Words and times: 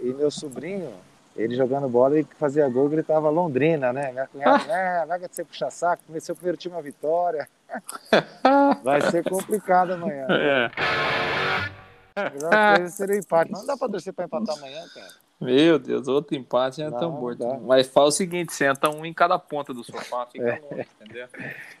E 0.00 0.12
meu 0.12 0.30
sobrinho, 0.30 0.92
ele 1.34 1.54
jogando 1.54 1.88
bola 1.88 2.18
e 2.18 2.26
fazia 2.38 2.68
gol, 2.68 2.88
gritava 2.88 3.30
Londrina, 3.30 3.92
né? 3.92 4.12
Minha 4.12 4.26
cunhada, 4.26 4.64
é, 4.72 5.06
vai 5.06 5.20
ser 5.30 5.44
puxar 5.44 5.70
saco, 5.70 6.02
comecei 6.06 6.32
o 6.32 6.36
primeiro 6.36 6.58
time 6.58 6.76
a 6.76 6.80
vitória. 6.80 7.48
Vai 8.84 9.00
ser 9.10 9.24
complicado 9.24 9.94
amanhã. 9.94 10.24
É. 10.30 10.70
Melhor 12.32 12.76
coisa 12.76 12.92
seria 12.92 13.18
empate. 13.18 13.50
Não 13.50 13.66
dá 13.66 13.76
pra 13.76 13.88
torcer 13.88 14.12
pra 14.12 14.24
empatar 14.24 14.56
amanhã, 14.56 14.84
cara. 14.94 15.26
Meu 15.38 15.78
Deus, 15.78 16.08
outro 16.08 16.34
empate 16.34 16.78
já 16.78 16.86
é 16.86 16.90
tão 16.90 17.10
morto. 17.10 17.44
Mas 17.66 17.86
fala 17.88 18.06
o 18.06 18.12
seguinte, 18.12 18.54
senta 18.54 18.88
um 18.88 19.04
em 19.04 19.12
cada 19.12 19.38
ponta 19.38 19.74
do 19.74 19.84
sofá, 19.84 20.26
fica 20.26 20.48
é. 20.48 20.60
longe, 20.60 20.86
entendeu? 20.98 21.28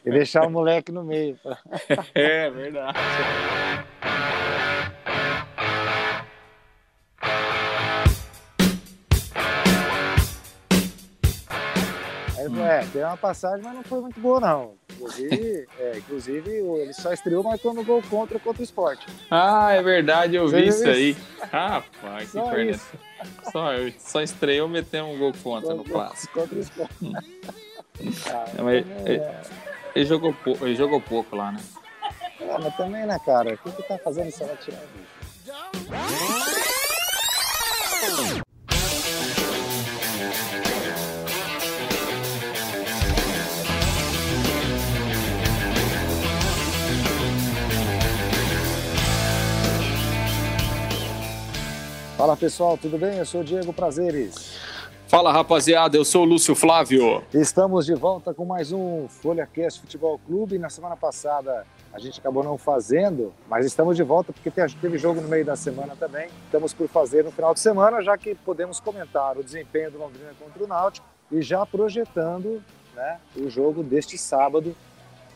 E 0.04 0.10
deixar 0.10 0.46
o 0.46 0.50
moleque 0.50 0.92
no 0.92 1.02
meio. 1.02 1.38
é, 2.14 2.50
verdade. 2.50 2.98
Falou, 12.50 12.66
é, 12.66 12.86
tem 12.86 13.04
uma 13.04 13.16
passagem, 13.16 13.64
mas 13.64 13.74
não 13.74 13.82
foi 13.82 14.00
muito 14.00 14.20
boa, 14.20 14.40
não. 14.40 14.74
Inclusive, 14.92 15.66
é, 15.78 15.98
inclusive 15.98 16.50
ele 16.50 16.92
só 16.92 17.12
estreou 17.12 17.42
marcando 17.42 17.84
gol 17.84 18.02
contra 18.08 18.38
contra 18.38 18.60
o 18.60 18.64
esporte. 18.64 19.06
Ah, 19.30 19.72
é 19.72 19.82
verdade, 19.82 20.36
eu 20.36 20.48
Você 20.48 20.62
vi 20.62 20.68
isso 20.68 20.88
aí. 20.88 21.16
Rapaz, 21.52 22.30
que 22.30 22.40
perda. 22.40 22.80
Só, 23.50 23.70
só 23.98 24.20
estreou 24.22 24.68
metendo 24.68 25.08
um 25.08 25.18
gol 25.18 25.32
contra 25.42 25.74
no 25.74 25.84
clássico. 25.84 26.40
Contra 26.40 26.56
o 26.56 26.60
esporte. 26.60 26.94
Hum. 27.02 27.12
Ah, 28.30 28.44
mas, 28.62 28.84
ele, 28.84 29.20
é... 29.20 29.40
ele, 29.94 30.04
jogou 30.04 30.34
pouco, 30.34 30.66
ele 30.66 30.76
jogou 30.76 31.00
pouco 31.00 31.34
lá, 31.34 31.50
né? 31.50 31.60
É, 32.40 32.58
mas 32.58 32.76
também, 32.76 33.06
né, 33.06 33.18
cara? 33.24 33.54
O 33.54 33.58
que, 33.58 33.72
que 33.72 33.82
tá 33.84 33.96
fazendo 33.96 34.28
isso 34.28 34.44
vai 34.44 34.54
tirar 34.58 34.82
Fala 52.26 52.36
pessoal, 52.36 52.76
tudo 52.76 52.98
bem? 52.98 53.18
Eu 53.18 53.24
sou 53.24 53.40
o 53.40 53.44
Diego 53.44 53.72
Prazeres. 53.72 54.58
Fala 55.06 55.32
rapaziada, 55.32 55.96
eu 55.96 56.04
sou 56.04 56.22
o 56.22 56.24
Lúcio 56.24 56.56
Flávio. 56.56 57.22
Estamos 57.32 57.86
de 57.86 57.94
volta 57.94 58.34
com 58.34 58.44
mais 58.44 58.72
um 58.72 59.06
Folha 59.06 59.46
Cast 59.46 59.80
Futebol 59.80 60.18
Clube. 60.26 60.58
Na 60.58 60.68
semana 60.68 60.96
passada 60.96 61.64
a 61.92 62.00
gente 62.00 62.18
acabou 62.18 62.42
não 62.42 62.58
fazendo, 62.58 63.32
mas 63.48 63.64
estamos 63.64 63.96
de 63.96 64.02
volta 64.02 64.32
porque 64.32 64.50
teve 64.50 64.98
jogo 64.98 65.20
no 65.20 65.28
meio 65.28 65.44
da 65.44 65.54
semana 65.54 65.94
também. 65.94 66.28
Estamos 66.46 66.74
por 66.74 66.88
fazer 66.88 67.22
no 67.22 67.30
final 67.30 67.54
de 67.54 67.60
semana, 67.60 68.02
já 68.02 68.18
que 68.18 68.34
podemos 68.34 68.80
comentar 68.80 69.38
o 69.38 69.44
desempenho 69.44 69.92
do 69.92 69.98
Londrina 69.98 70.32
contra 70.36 70.64
o 70.64 70.66
Náutico 70.66 71.06
e 71.30 71.40
já 71.40 71.64
projetando 71.64 72.60
né, 72.96 73.20
o 73.36 73.48
jogo 73.48 73.84
deste 73.84 74.18
sábado 74.18 74.74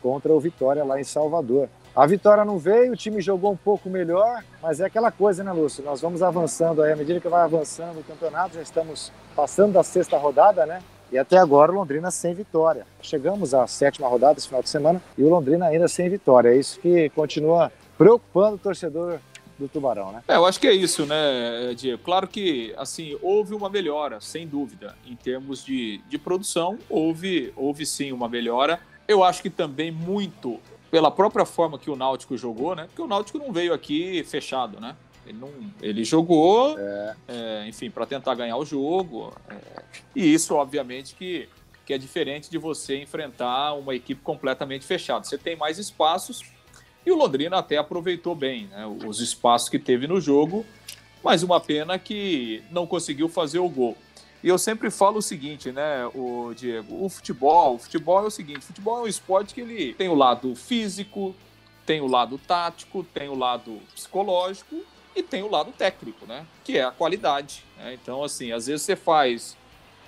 contra 0.03 0.33
o 0.33 0.41
Vitória 0.41 0.83
lá 0.83 1.01
em 1.01 1.05
Salvador. 1.05 1.69
A 1.95 2.07
vitória 2.07 2.45
não 2.45 2.59
veio, 2.59 2.93
o 2.93 2.97
time 2.97 3.21
jogou 3.21 3.53
um 3.53 3.57
pouco 3.57 3.91
melhor, 3.91 4.45
mas 4.63 4.81
é 4.81 4.85
aquela 4.85 5.11
coisa, 5.11 5.43
né, 5.43 5.53
Lúcio? 5.53 5.85
Nós 5.85 6.01
vamos 6.01 6.23
avançando 6.23 6.83
aí, 6.83 6.93
à 6.93 6.97
medida 6.97 7.19
que 7.19 7.29
vai 7.29 7.43
avançando 7.43 7.99
o 7.99 8.05
campeonato, 8.05 8.55
já 8.55 8.63
estamos 8.63 9.13
passando 9.35 9.73
da 9.73 9.83
sexta 9.83 10.17
rodada, 10.17 10.65
né? 10.65 10.81
E 11.11 11.19
até 11.19 11.37
agora 11.37 11.73
o 11.73 11.75
Londrina 11.75 12.11
sem 12.13 12.33
vitória. 12.33 12.87
Chegamos 13.03 13.53
à 13.53 13.67
sétima 13.67 14.07
rodada 14.07 14.39
esse 14.39 14.47
final 14.47 14.63
de 14.63 14.69
semana 14.69 15.03
e 15.19 15.25
o 15.25 15.29
Londrina 15.29 15.67
ainda 15.67 15.89
sem 15.89 16.09
vitória. 16.09 16.51
É 16.51 16.57
isso 16.57 16.79
que 16.79 17.11
continua 17.11 17.73
preocupando 17.99 18.55
o 18.55 18.59
torcedor 18.59 19.19
do 19.59 19.69
Tubarão, 19.69 20.13
né? 20.13 20.23
É, 20.29 20.37
eu 20.37 20.47
acho 20.47 20.61
que 20.61 20.69
é 20.69 20.73
isso, 20.73 21.05
né, 21.05 21.75
Diego? 21.77 22.01
Claro 22.05 22.29
que, 22.29 22.73
assim, 22.79 23.19
houve 23.21 23.53
uma 23.53 23.69
melhora, 23.69 24.21
sem 24.21 24.47
dúvida, 24.47 24.95
em 25.05 25.17
termos 25.17 25.65
de, 25.65 26.01
de 26.09 26.17
produção, 26.17 26.79
houve, 26.89 27.53
houve 27.57 27.85
sim 27.85 28.13
uma 28.13 28.29
melhora. 28.29 28.79
Eu 29.09 29.25
acho 29.25 29.43
que 29.43 29.51
também 29.51 29.91
muito 29.91 30.61
pela 30.91 31.11
própria 31.11 31.45
forma 31.45 31.79
que 31.79 31.91
o 31.91 31.97
Náutico 31.97 32.37
jogou, 32.37 32.75
né? 32.75 32.85
Porque 32.87 33.03
o 33.03 33.07
Náutico 33.07 33.39
não 33.39 33.53
veio 33.53 33.73
aqui 33.73 34.25
fechado, 34.25 34.81
né? 34.81 34.97
Ele, 35.25 35.39
não, 35.39 35.51
ele 35.81 36.05
jogou, 36.05 36.77
é. 36.79 37.17
É, 37.29 37.69
enfim, 37.69 37.91
para 37.91 38.07
tentar 38.07 38.35
ganhar 38.35 38.57
o 38.57 38.65
jogo. 38.65 39.33
É, 39.49 39.83
e 40.17 40.33
isso, 40.33 40.55
obviamente, 40.55 41.15
que, 41.15 41.49
que 41.87 41.93
é 41.93 41.99
diferente 41.99 42.51
de 42.51 42.59
você 42.59 43.01
enfrentar 43.01 43.75
uma 43.75 43.95
equipe 43.95 44.21
completamente 44.23 44.85
fechada. 44.85 45.25
Você 45.25 45.39
tem 45.39 45.57
mais 45.57 45.79
espaços 45.79 46.43
e 47.05 47.11
o 47.11 47.17
Londrina 47.17 47.59
até 47.59 47.77
aproveitou 47.77 48.35
bem 48.35 48.67
né, 48.67 48.87
os 49.07 49.21
espaços 49.21 49.69
que 49.69 49.79
teve 49.79 50.07
no 50.07 50.21
jogo, 50.21 50.67
mas 51.23 51.43
uma 51.43 51.61
pena 51.61 51.99
que 51.99 52.63
não 52.71 52.87
conseguiu 52.87 53.29
fazer 53.29 53.59
o 53.59 53.69
gol. 53.69 53.97
E 54.43 54.49
eu 54.49 54.57
sempre 54.57 54.91
falo 54.91 55.19
o 55.19 55.23
seguinte, 55.23 55.71
né, 55.71 56.07
o 56.15 56.53
Diego, 56.55 57.05
o 57.05 57.09
futebol, 57.09 57.75
o 57.75 57.79
futebol 57.79 58.25
é 58.25 58.27
o 58.27 58.31
seguinte, 58.31 58.61
o 58.61 58.63
futebol 58.63 58.99
é 58.99 59.03
um 59.03 59.07
esporte 59.07 59.53
que 59.53 59.61
ele 59.61 59.93
tem 59.95 60.09
o 60.09 60.15
lado 60.15 60.55
físico, 60.55 61.35
tem 61.85 62.01
o 62.01 62.07
lado 62.07 62.39
tático, 62.39 63.05
tem 63.05 63.29
o 63.29 63.35
lado 63.37 63.81
psicológico 63.95 64.83
e 65.15 65.23
tem 65.23 65.43
o 65.43 65.51
lado 65.51 65.73
técnico, 65.73 66.25
né, 66.27 66.47
que 66.65 66.79
é 66.79 66.85
a 66.85 66.91
qualidade. 66.91 67.65
Né? 67.77 67.93
Então, 67.95 68.25
assim, 68.25 68.51
às 68.51 68.67
vezes 68.67 68.83
você 68.83 68.97
faz 68.97 69.57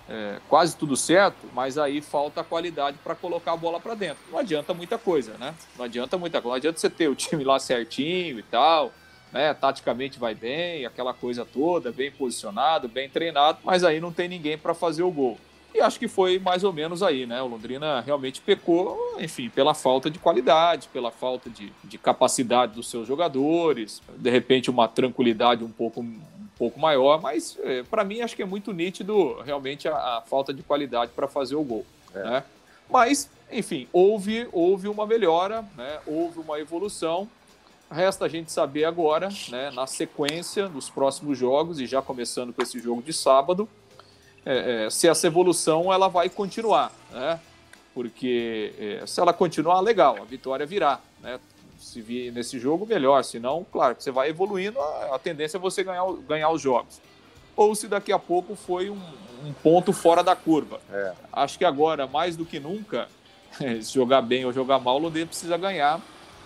é, 0.09 0.41
quase 0.49 0.76
tudo 0.76 0.97
certo, 0.97 1.49
mas 1.54 1.78
aí 1.78 2.00
falta 2.00 2.41
a 2.41 2.44
qualidade 2.44 2.99
para 3.04 3.14
colocar 3.14 3.53
a 3.53 3.56
bola 3.56 3.78
para 3.81 3.94
dentro. 3.94 4.22
Não 4.31 4.38
adianta 4.38 4.75
muita 4.75 4.99
coisa, 4.99 5.37
né? 5.38 5.54
Não 5.76 5.84
adianta 5.84 6.19
muita 6.19 6.41
coisa. 6.41 6.49
Não 6.49 6.56
adianta 6.56 6.78
você 6.78 6.91
ter 6.91 7.09
o 7.09 7.14
time 7.14 7.44
lá 7.44 7.59
certinho 7.59 8.38
e 8.38 8.43
tal, 8.43 8.93
né? 9.32 9.54
Taticamente 9.54 10.19
vai 10.19 10.34
bem, 10.34 10.84
aquela 10.84 11.15
coisa 11.15 11.44
toda, 11.44 11.91
bem 11.91 12.10
posicionado, 12.10 12.88
bem 12.88 13.09
treinado, 13.09 13.59
mas 13.65 13.82
aí 13.82 14.00
não 14.00 14.12
tem 14.12 14.28
ninguém 14.28 14.59
para 14.59 14.75
fazer 14.75 15.03
o 15.03 15.10
gol. 15.10 15.38
E 15.75 15.81
acho 15.81 15.98
que 15.98 16.06
foi 16.06 16.38
mais 16.38 16.62
ou 16.65 16.72
menos 16.72 17.03
aí, 17.03 17.25
né? 17.25 17.41
O 17.41 17.47
Londrina 17.47 18.00
realmente 18.03 18.43
pecou, 18.43 19.16
enfim, 19.19 19.48
pela 19.48 19.72
falta 19.72 20.10
de 20.10 20.19
qualidade, 20.19 20.88
pela 20.93 21.10
falta 21.10 21.48
de, 21.48 21.72
de 21.82 21.97
capacidade 21.97 22.75
dos 22.75 22.91
seus 22.91 23.09
jogadores, 23.09 24.03
de 24.16 24.31
repente 24.31 24.70
uma 24.70 24.87
tranquilidade 24.87 25.64
um 25.64 25.70
pouco, 25.70 26.03
um 26.03 26.20
pouco 26.59 26.78
maior, 26.78 27.22
mas 27.22 27.59
é, 27.62 27.82
para 27.84 28.04
mim 28.04 28.20
acho 28.20 28.37
que 28.37 28.43
é 28.43 28.47
muito 28.47 28.70
nítido 28.72 29.41
realmente 29.47 29.88
a, 29.88 30.19
a 30.19 30.20
falta 30.20 30.53
de 30.53 30.62
qualidade 30.62 31.12
para 31.16 31.26
fazer 31.26 31.56
o 31.56 31.64
gol, 31.64 31.87
é. 32.14 32.22
né? 32.22 32.44
Mas, 32.91 33.31
enfim, 33.50 33.88
houve, 33.91 34.47
houve 34.53 34.87
uma 34.87 35.06
melhora, 35.06 35.64
né? 35.75 35.99
houve 36.06 36.38
uma 36.41 36.60
evolução 36.60 37.26
Resta 37.92 38.25
a 38.25 38.28
gente 38.28 38.50
saber 38.50 38.84
agora, 38.84 39.28
né, 39.50 39.70
na 39.70 39.86
sequência 39.86 40.66
dos 40.66 40.88
próximos 40.88 41.36
jogos, 41.36 41.78
e 41.78 41.86
já 41.86 42.00
começando 42.00 42.53
com 42.53 42.62
esse 42.62 42.78
jogo 42.80 43.03
de 43.03 43.12
sábado, 43.12 43.69
é, 44.47 44.86
é, 44.86 44.91
se 44.91 45.06
essa 45.06 45.26
evolução 45.26 45.92
ela 45.92 46.08
vai 46.08 46.31
continuar, 46.31 46.91
né? 47.10 47.38
Porque 47.94 48.72
é, 48.78 49.06
se 49.06 49.20
ela 49.20 49.32
continuar, 49.32 49.81
legal, 49.81 50.16
a 50.20 50.25
vitória 50.25 50.64
virá, 50.64 51.00
né? 51.20 51.38
Se 51.78 52.00
vir 52.00 52.32
nesse 52.32 52.58
jogo, 52.58 52.86
melhor. 52.86 53.22
Se 53.25 53.38
não, 53.38 53.64
claro, 53.70 53.97
você 53.98 54.10
vai 54.10 54.31
evoluindo, 54.31 54.81
a, 54.81 55.16
a 55.16 55.19
tendência 55.19 55.58
é 55.58 55.60
você 55.60 55.84
ganhar, 55.84 56.10
ganhar 56.26 56.50
os 56.50 56.62
jogos. 56.62 57.00
Ou 57.54 57.75
se 57.75 57.86
daqui 57.86 58.10
a 58.10 58.19
pouco 58.19 58.56
foi 58.56 58.88
um, 58.88 59.00
um 59.44 59.52
ponto 59.52 59.92
fora 59.92 60.25
da 60.25 60.34
curva. 60.34 60.81
É. 60.91 61.12
Acho 61.32 61.58
que 61.58 61.64
agora, 61.64 62.06
mais 62.06 62.36
do 62.36 62.47
que 62.47 62.58
nunca, 62.58 63.08
se 63.58 63.92
jogar 63.92 64.22
bem 64.22 64.47
ou 64.47 64.52
jogar 64.52 64.78
mal, 64.78 64.97
o 64.97 65.00
Londrina 65.00 65.26
precisa 65.26 65.58
ganhar 65.58 66.00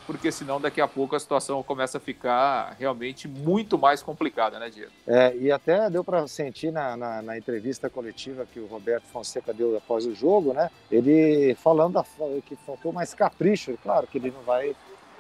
porque 0.07 0.31
senão 0.31 0.61
daqui 0.61 0.81
a 0.81 0.87
pouco 0.87 1.17
a 1.17 1.21
situação 1.21 1.63
começa 1.63 1.99
a 1.99 2.01
ficar 2.01 2.77
realmente 2.79 3.27
muito 3.27 3.77
mais 3.77 4.03
complicada, 4.03 4.59
né, 4.59 4.71
Diego? 4.71 4.93
É, 5.07 5.37
e 5.37 5.51
até 5.51 5.91
deu 5.91 6.05
para 6.05 6.27
sentir 6.29 6.71
na, 6.71 6.97
na, 6.97 7.23
na, 7.23 7.37
entrevista 7.37 7.91
coletiva 7.91 8.47
que 8.47 8.61
o 8.61 8.67
Roberto 8.67 9.05
Fonseca 9.07 9.53
deu 9.53 9.77
após 9.77 10.07
o 10.07 10.15
jogo, 10.15 10.53
né? 10.53 10.71
Ele 10.91 11.55
falando 11.57 12.05
que 12.47 12.55
faltou 12.57 12.93
mais 12.93 13.13
capricho, 13.13 13.77
claro 13.83 14.07
que 14.07 14.19
ele 14.19 14.31
não 14.31 14.43
vai 14.43 14.77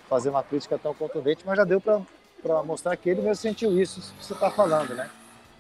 fazer 0.08 0.30
uma 0.30 0.42
crítica 0.42 0.78
tão 0.78 0.94
contundente, 0.94 1.44
mas 1.44 1.56
já 1.56 1.64
deu 1.64 1.80
para 1.80 2.62
mostrar 2.62 2.97
que 2.97 3.10
ele 3.10 3.22
mesmo 3.22 3.36
sentiu 3.36 3.80
isso 3.80 4.00
que 4.14 4.24
você 4.24 4.34
está 4.34 4.50
falando, 4.50 4.94
né? 4.94 5.10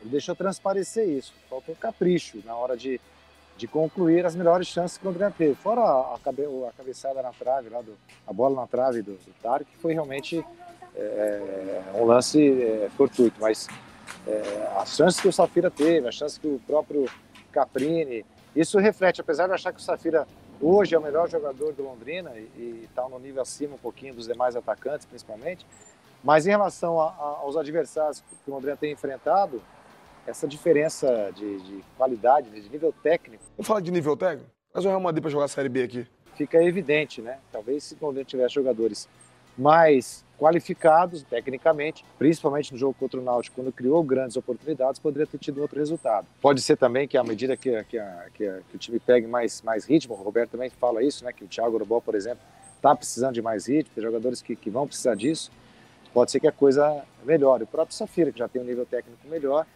Ele 0.00 0.10
deixou 0.10 0.36
transparecer 0.36 1.08
isso, 1.08 1.34
faltou 1.50 1.74
capricho 1.74 2.38
na 2.44 2.54
hora 2.54 2.76
de 2.76 3.00
de 3.56 3.66
concluir 3.66 4.26
as 4.26 4.36
melhores 4.36 4.66
chances 4.66 4.98
que 4.98 5.04
o 5.04 5.08
Londrina 5.08 5.30
teve. 5.30 5.54
Fora 5.54 5.80
a, 5.80 6.18
cabe, 6.22 6.44
a 6.44 6.72
cabeçada 6.76 7.22
na 7.22 7.32
trave, 7.32 7.70
lá 7.70 7.80
do, 7.80 7.96
a 8.26 8.32
bola 8.32 8.60
na 8.60 8.66
trave 8.66 9.02
do, 9.02 9.12
do 9.12 9.64
que 9.64 9.76
foi 9.78 9.94
realmente 9.94 10.44
é, 10.94 11.82
um 11.94 12.04
lance 12.04 12.62
é, 12.62 12.88
fortuito, 12.96 13.40
mas 13.40 13.66
é, 14.26 14.72
as 14.76 14.94
chances 14.94 15.20
que 15.20 15.28
o 15.28 15.32
Safira 15.32 15.70
teve, 15.70 16.06
as 16.08 16.14
chances 16.14 16.38
que 16.38 16.46
o 16.46 16.60
próprio 16.66 17.08
Caprini, 17.52 18.24
isso 18.54 18.78
reflete, 18.78 19.20
apesar 19.20 19.46
de 19.46 19.54
achar 19.54 19.72
que 19.72 19.80
o 19.80 19.82
Safira 19.82 20.26
hoje 20.60 20.94
é 20.94 20.98
o 20.98 21.02
melhor 21.02 21.28
jogador 21.28 21.72
do 21.72 21.82
Londrina 21.82 22.32
e 22.36 22.86
está 22.88 23.08
no 23.08 23.18
nível 23.18 23.42
acima 23.42 23.74
um 23.74 23.78
pouquinho 23.78 24.14
dos 24.14 24.26
demais 24.26 24.56
atacantes, 24.56 25.06
principalmente, 25.06 25.66
mas 26.24 26.46
em 26.46 26.50
relação 26.50 27.00
a, 27.00 27.08
a, 27.08 27.38
aos 27.42 27.56
adversários 27.56 28.22
que 28.44 28.50
o 28.50 28.54
Londrina 28.54 28.76
tem 28.76 28.92
enfrentado, 28.92 29.62
essa 30.26 30.46
diferença 30.46 31.30
de, 31.34 31.58
de 31.60 31.84
qualidade, 31.96 32.50
de 32.50 32.68
nível 32.68 32.92
técnico. 33.02 33.44
Vamos 33.56 33.66
falar 33.66 33.80
de 33.80 33.90
nível 33.90 34.16
técnico? 34.16 34.50
Mas 34.72 34.84
o 34.84 34.88
Real 34.88 35.00
Madrid 35.00 35.22
para 35.22 35.30
jogar 35.30 35.44
a 35.44 35.48
Série 35.48 35.68
B 35.68 35.82
aqui. 35.82 36.06
Fica 36.34 36.62
evidente, 36.62 37.22
né? 37.22 37.38
Talvez 37.50 37.84
se 37.84 37.94
o 37.94 38.04
Londrina 38.04 38.24
tivesse 38.24 38.54
jogadores 38.54 39.08
mais 39.56 40.24
qualificados 40.38 41.22
tecnicamente, 41.22 42.04
principalmente 42.18 42.72
no 42.72 42.78
jogo 42.78 42.94
contra 42.98 43.18
o 43.18 43.22
Náutico, 43.22 43.56
quando 43.56 43.72
criou 43.72 44.02
grandes 44.02 44.36
oportunidades, 44.36 45.00
poderia 45.00 45.26
ter 45.26 45.38
tido 45.38 45.62
outro 45.62 45.78
resultado. 45.78 46.26
Pode 46.42 46.60
ser 46.60 46.76
também 46.76 47.08
que 47.08 47.16
à 47.16 47.24
medida 47.24 47.56
que, 47.56 47.82
que, 47.84 47.98
que, 48.34 48.62
que 48.68 48.76
o 48.76 48.78
time 48.78 49.00
pegue 49.00 49.26
mais, 49.26 49.62
mais 49.62 49.86
ritmo, 49.86 50.14
o 50.14 50.18
Roberto 50.18 50.50
também 50.50 50.68
fala 50.68 51.02
isso, 51.02 51.24
né, 51.24 51.32
que 51.32 51.42
o 51.42 51.48
Thiago 51.48 51.76
Urubó, 51.76 52.00
por 52.00 52.14
exemplo, 52.14 52.44
está 52.76 52.94
precisando 52.94 53.32
de 53.32 53.40
mais 53.40 53.66
ritmo, 53.66 53.94
tem 53.94 54.04
jogadores 54.04 54.42
que, 54.42 54.54
que 54.54 54.68
vão 54.68 54.86
precisar 54.86 55.14
disso, 55.14 55.50
pode 56.12 56.30
ser 56.30 56.38
que 56.38 56.46
a 56.46 56.52
coisa 56.52 57.02
melhore. 57.24 57.64
O 57.64 57.66
próprio 57.66 57.96
Safira, 57.96 58.30
que 58.30 58.38
já 58.38 58.46
tem 58.46 58.60
um 58.60 58.64
nível 58.64 58.84
técnico 58.84 59.26
melhor, 59.26 59.66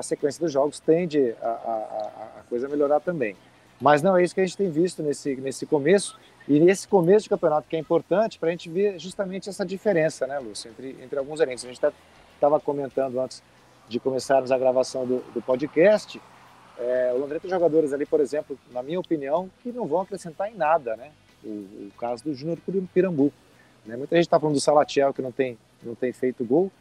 com 0.00 0.02
a 0.02 0.02
sequência 0.02 0.40
dos 0.40 0.52
jogos, 0.52 0.80
tende 0.80 1.34
a, 1.42 1.48
a, 1.48 2.40
a 2.40 2.42
coisa 2.48 2.68
melhorar 2.68 3.00
também. 3.00 3.36
Mas 3.80 4.02
não 4.02 4.16
é 4.16 4.22
isso 4.22 4.34
que 4.34 4.40
a 4.40 4.44
gente 4.44 4.56
tem 4.56 4.70
visto 4.70 5.02
nesse, 5.02 5.36
nesse 5.36 5.66
começo, 5.66 6.18
e 6.48 6.58
nesse 6.58 6.88
começo 6.88 7.24
de 7.24 7.28
campeonato 7.28 7.68
que 7.68 7.76
é 7.76 7.78
importante 7.78 8.38
para 8.38 8.48
a 8.48 8.52
gente 8.52 8.68
ver 8.68 8.98
justamente 8.98 9.48
essa 9.48 9.64
diferença, 9.64 10.26
né, 10.26 10.38
Lúcio, 10.38 10.70
entre, 10.70 10.96
entre 11.02 11.18
alguns 11.18 11.40
elencos. 11.40 11.64
A 11.64 11.68
gente 11.68 11.80
estava 12.34 12.58
comentando 12.58 13.20
antes 13.20 13.42
de 13.88 14.00
começarmos 14.00 14.50
a 14.50 14.58
gravação 14.58 15.06
do, 15.06 15.18
do 15.32 15.42
podcast, 15.42 16.20
é, 16.78 17.12
o 17.14 17.18
Londrina 17.18 17.40
tem 17.40 17.50
jogadores 17.50 17.92
ali, 17.92 18.06
por 18.06 18.20
exemplo, 18.20 18.58
na 18.72 18.82
minha 18.82 18.98
opinião, 18.98 19.50
que 19.62 19.70
não 19.70 19.86
vão 19.86 20.00
acrescentar 20.00 20.50
em 20.50 20.54
nada, 20.54 20.96
né? 20.96 21.10
O, 21.44 21.48
o 21.48 21.90
caso 21.98 22.24
do 22.24 22.34
Júnior 22.34 22.58
Pirambu. 22.94 23.30
Né? 23.84 23.96
Muita 23.96 24.16
gente 24.16 24.24
está 24.24 24.40
falando 24.40 24.54
do 24.54 24.60
Salatiel, 24.60 25.12
que 25.12 25.20
não 25.20 25.30
tem, 25.30 25.58
não 25.82 25.94
tem 25.94 26.10
feito 26.10 26.42
gol, 26.42 26.72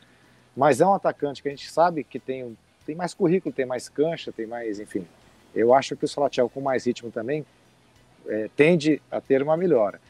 mas 0.55 0.79
é 0.79 0.85
um 0.85 0.93
atacante 0.93 1.41
que 1.41 1.49
a 1.49 1.51
gente 1.51 1.69
sabe 1.69 2.03
que 2.03 2.17
tem, 2.17 2.57
tem 2.89 2.95
mais 2.95 3.13
currículo, 3.13 3.53
tem 3.53 3.67
mais 3.67 3.87
cancha, 3.87 4.31
tem 4.31 4.47
mais, 4.47 4.79
enfim. 4.79 5.05
Eu 5.53 5.75
acho 5.75 5.95
que 5.95 6.05
o 6.05 6.07
Salatiel 6.07 6.49
com 6.49 6.59
mais 6.59 6.87
ritmo 6.87 7.11
também 7.11 7.45
é, 8.27 8.49
tende 8.55 8.99
a 9.11 9.21
ter 9.21 9.43
uma 9.43 9.55
melhora. 9.55 10.01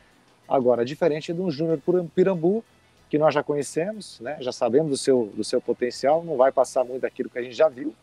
Agora, 0.47 0.85
diferente 0.85 1.33
de 1.33 1.41
um 1.41 1.51
Júnior 1.51 1.81
Pirambu, 2.15 2.63
que 3.09 3.17
nós 3.17 3.33
já 3.33 3.43
conhecemos, 3.43 4.21
né, 4.21 4.37
já 4.39 4.53
sabemos 4.53 4.91
do 4.91 4.97
seu, 4.97 5.29
do 5.35 5.43
seu 5.43 5.59
potencial, 5.59 6.23
não 6.23 6.37
vai 6.37 6.53
passar 6.53 6.85
muito 6.85 7.01
daquilo 7.01 7.29
que 7.29 7.37
a 7.37 7.41
gente 7.41 7.53
já 7.53 7.67
viu. 7.67 7.93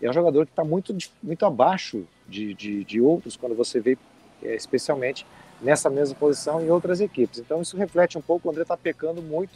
É 0.00 0.08
um 0.08 0.12
jogador 0.12 0.46
que 0.46 0.52
está 0.52 0.64
muito, 0.64 0.96
muito 1.22 1.44
abaixo 1.44 2.06
de, 2.26 2.54
de, 2.54 2.84
de, 2.84 3.00
outros 3.02 3.36
quando 3.36 3.54
você 3.54 3.78
vê, 3.78 3.98
é, 4.42 4.54
especialmente 4.54 5.26
nessa 5.60 5.90
mesma 5.90 6.14
posição 6.14 6.62
em 6.62 6.70
outras 6.70 7.02
equipes. 7.02 7.40
Então 7.40 7.60
isso 7.60 7.76
reflete 7.76 8.16
um 8.16 8.22
pouco, 8.22 8.48
o 8.48 8.50
André 8.50 8.62
está 8.62 8.76
pecando 8.76 9.20
muito 9.20 9.52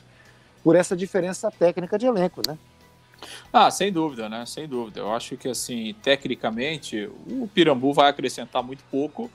por 0.63 0.77
essa 0.77 0.95
diferença 0.95 1.51
técnica 1.51 1.99
de 1.99 2.05
elenco, 2.05 2.43
né? 2.47 2.59
Ah, 3.53 3.71
sem 3.71 3.93
dúvida, 3.93 4.29
né? 4.29 4.45
Sem 4.47 4.67
dúvida. 4.69 5.01
Eu 5.01 5.13
acho 5.13 5.37
que 5.37 5.49
assim, 5.49 5.95
tecnicamente, 6.03 7.09
o 7.29 7.49
Pirambu 7.49 7.93
vai 7.93 8.09
acrescentar 8.09 8.63
muito 8.63 8.83
pouco 8.91 9.31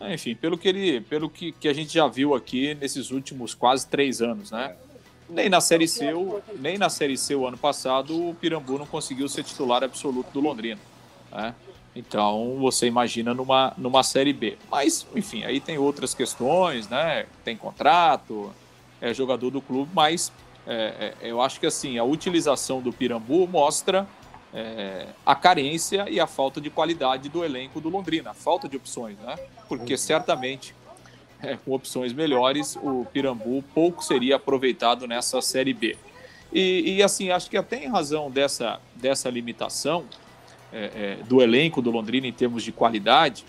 é, 0.00 0.14
enfim, 0.14 0.34
pelo 0.34 0.58
que 0.58 0.68
ele, 0.68 1.00
pelo 1.00 1.28
que, 1.28 1.52
que 1.52 1.68
a 1.68 1.72
gente 1.72 1.92
já 1.92 2.06
viu 2.06 2.34
aqui 2.34 2.74
nesses 2.74 3.10
últimos 3.10 3.54
quase 3.54 3.86
três 3.86 4.20
anos, 4.20 4.50
né? 4.50 4.76
Nem 5.28 5.48
na 5.48 5.60
Série 5.60 5.88
C, 5.88 6.12
nem 6.58 6.78
na 6.78 6.88
Série 6.88 7.16
C 7.16 7.34
o 7.34 7.46
ano 7.46 7.56
passado, 7.56 8.28
o 8.28 8.34
Pirambu 8.34 8.78
não 8.78 8.86
conseguiu 8.86 9.28
ser 9.28 9.42
titular 9.42 9.82
absoluto 9.82 10.30
do 10.32 10.40
Londrina. 10.40 10.80
Né? 11.32 11.54
Então 11.96 12.56
você 12.60 12.86
imagina 12.86 13.34
numa, 13.34 13.72
numa 13.76 14.04
Série 14.04 14.32
B. 14.32 14.56
Mas, 14.70 15.04
enfim, 15.16 15.42
aí 15.44 15.58
tem 15.58 15.78
outras 15.78 16.14
questões, 16.14 16.88
né? 16.88 17.26
Tem 17.42 17.56
contrato, 17.56 18.52
é 19.00 19.12
jogador 19.12 19.50
do 19.50 19.60
clube, 19.60 19.90
mas 19.92 20.30
é, 20.66 21.14
é, 21.22 21.30
eu 21.30 21.40
acho 21.40 21.60
que 21.60 21.66
assim, 21.66 21.96
a 21.98 22.04
utilização 22.04 22.80
do 22.80 22.92
Pirambu 22.92 23.46
mostra 23.46 24.06
é, 24.52 25.06
a 25.24 25.34
carência 25.34 26.06
e 26.08 26.18
a 26.18 26.26
falta 26.26 26.60
de 26.60 26.70
qualidade 26.70 27.28
do 27.28 27.44
elenco 27.44 27.80
do 27.80 27.88
Londrina, 27.88 28.30
a 28.30 28.34
falta 28.34 28.68
de 28.68 28.76
opções, 28.76 29.16
né? 29.18 29.36
Porque 29.68 29.96
certamente 29.96 30.74
é, 31.42 31.56
com 31.56 31.72
opções 31.72 32.12
melhores 32.12 32.76
o 32.76 33.06
Pirambu 33.12 33.62
pouco 33.74 34.02
seria 34.02 34.36
aproveitado 34.36 35.06
nessa 35.06 35.40
Série 35.40 35.72
B. 35.72 35.96
E, 36.52 36.96
e 36.96 37.02
assim, 37.02 37.30
acho 37.30 37.50
que 37.50 37.56
até 37.56 37.84
em 37.84 37.88
razão 37.88 38.30
dessa, 38.30 38.80
dessa 38.94 39.28
limitação 39.28 40.04
é, 40.72 41.18
é 41.20 41.24
do 41.24 41.42
elenco 41.42 41.82
do 41.82 41.90
Londrina 41.90 42.26
em 42.26 42.32
termos 42.32 42.62
de 42.62 42.72
qualidade, 42.72 43.44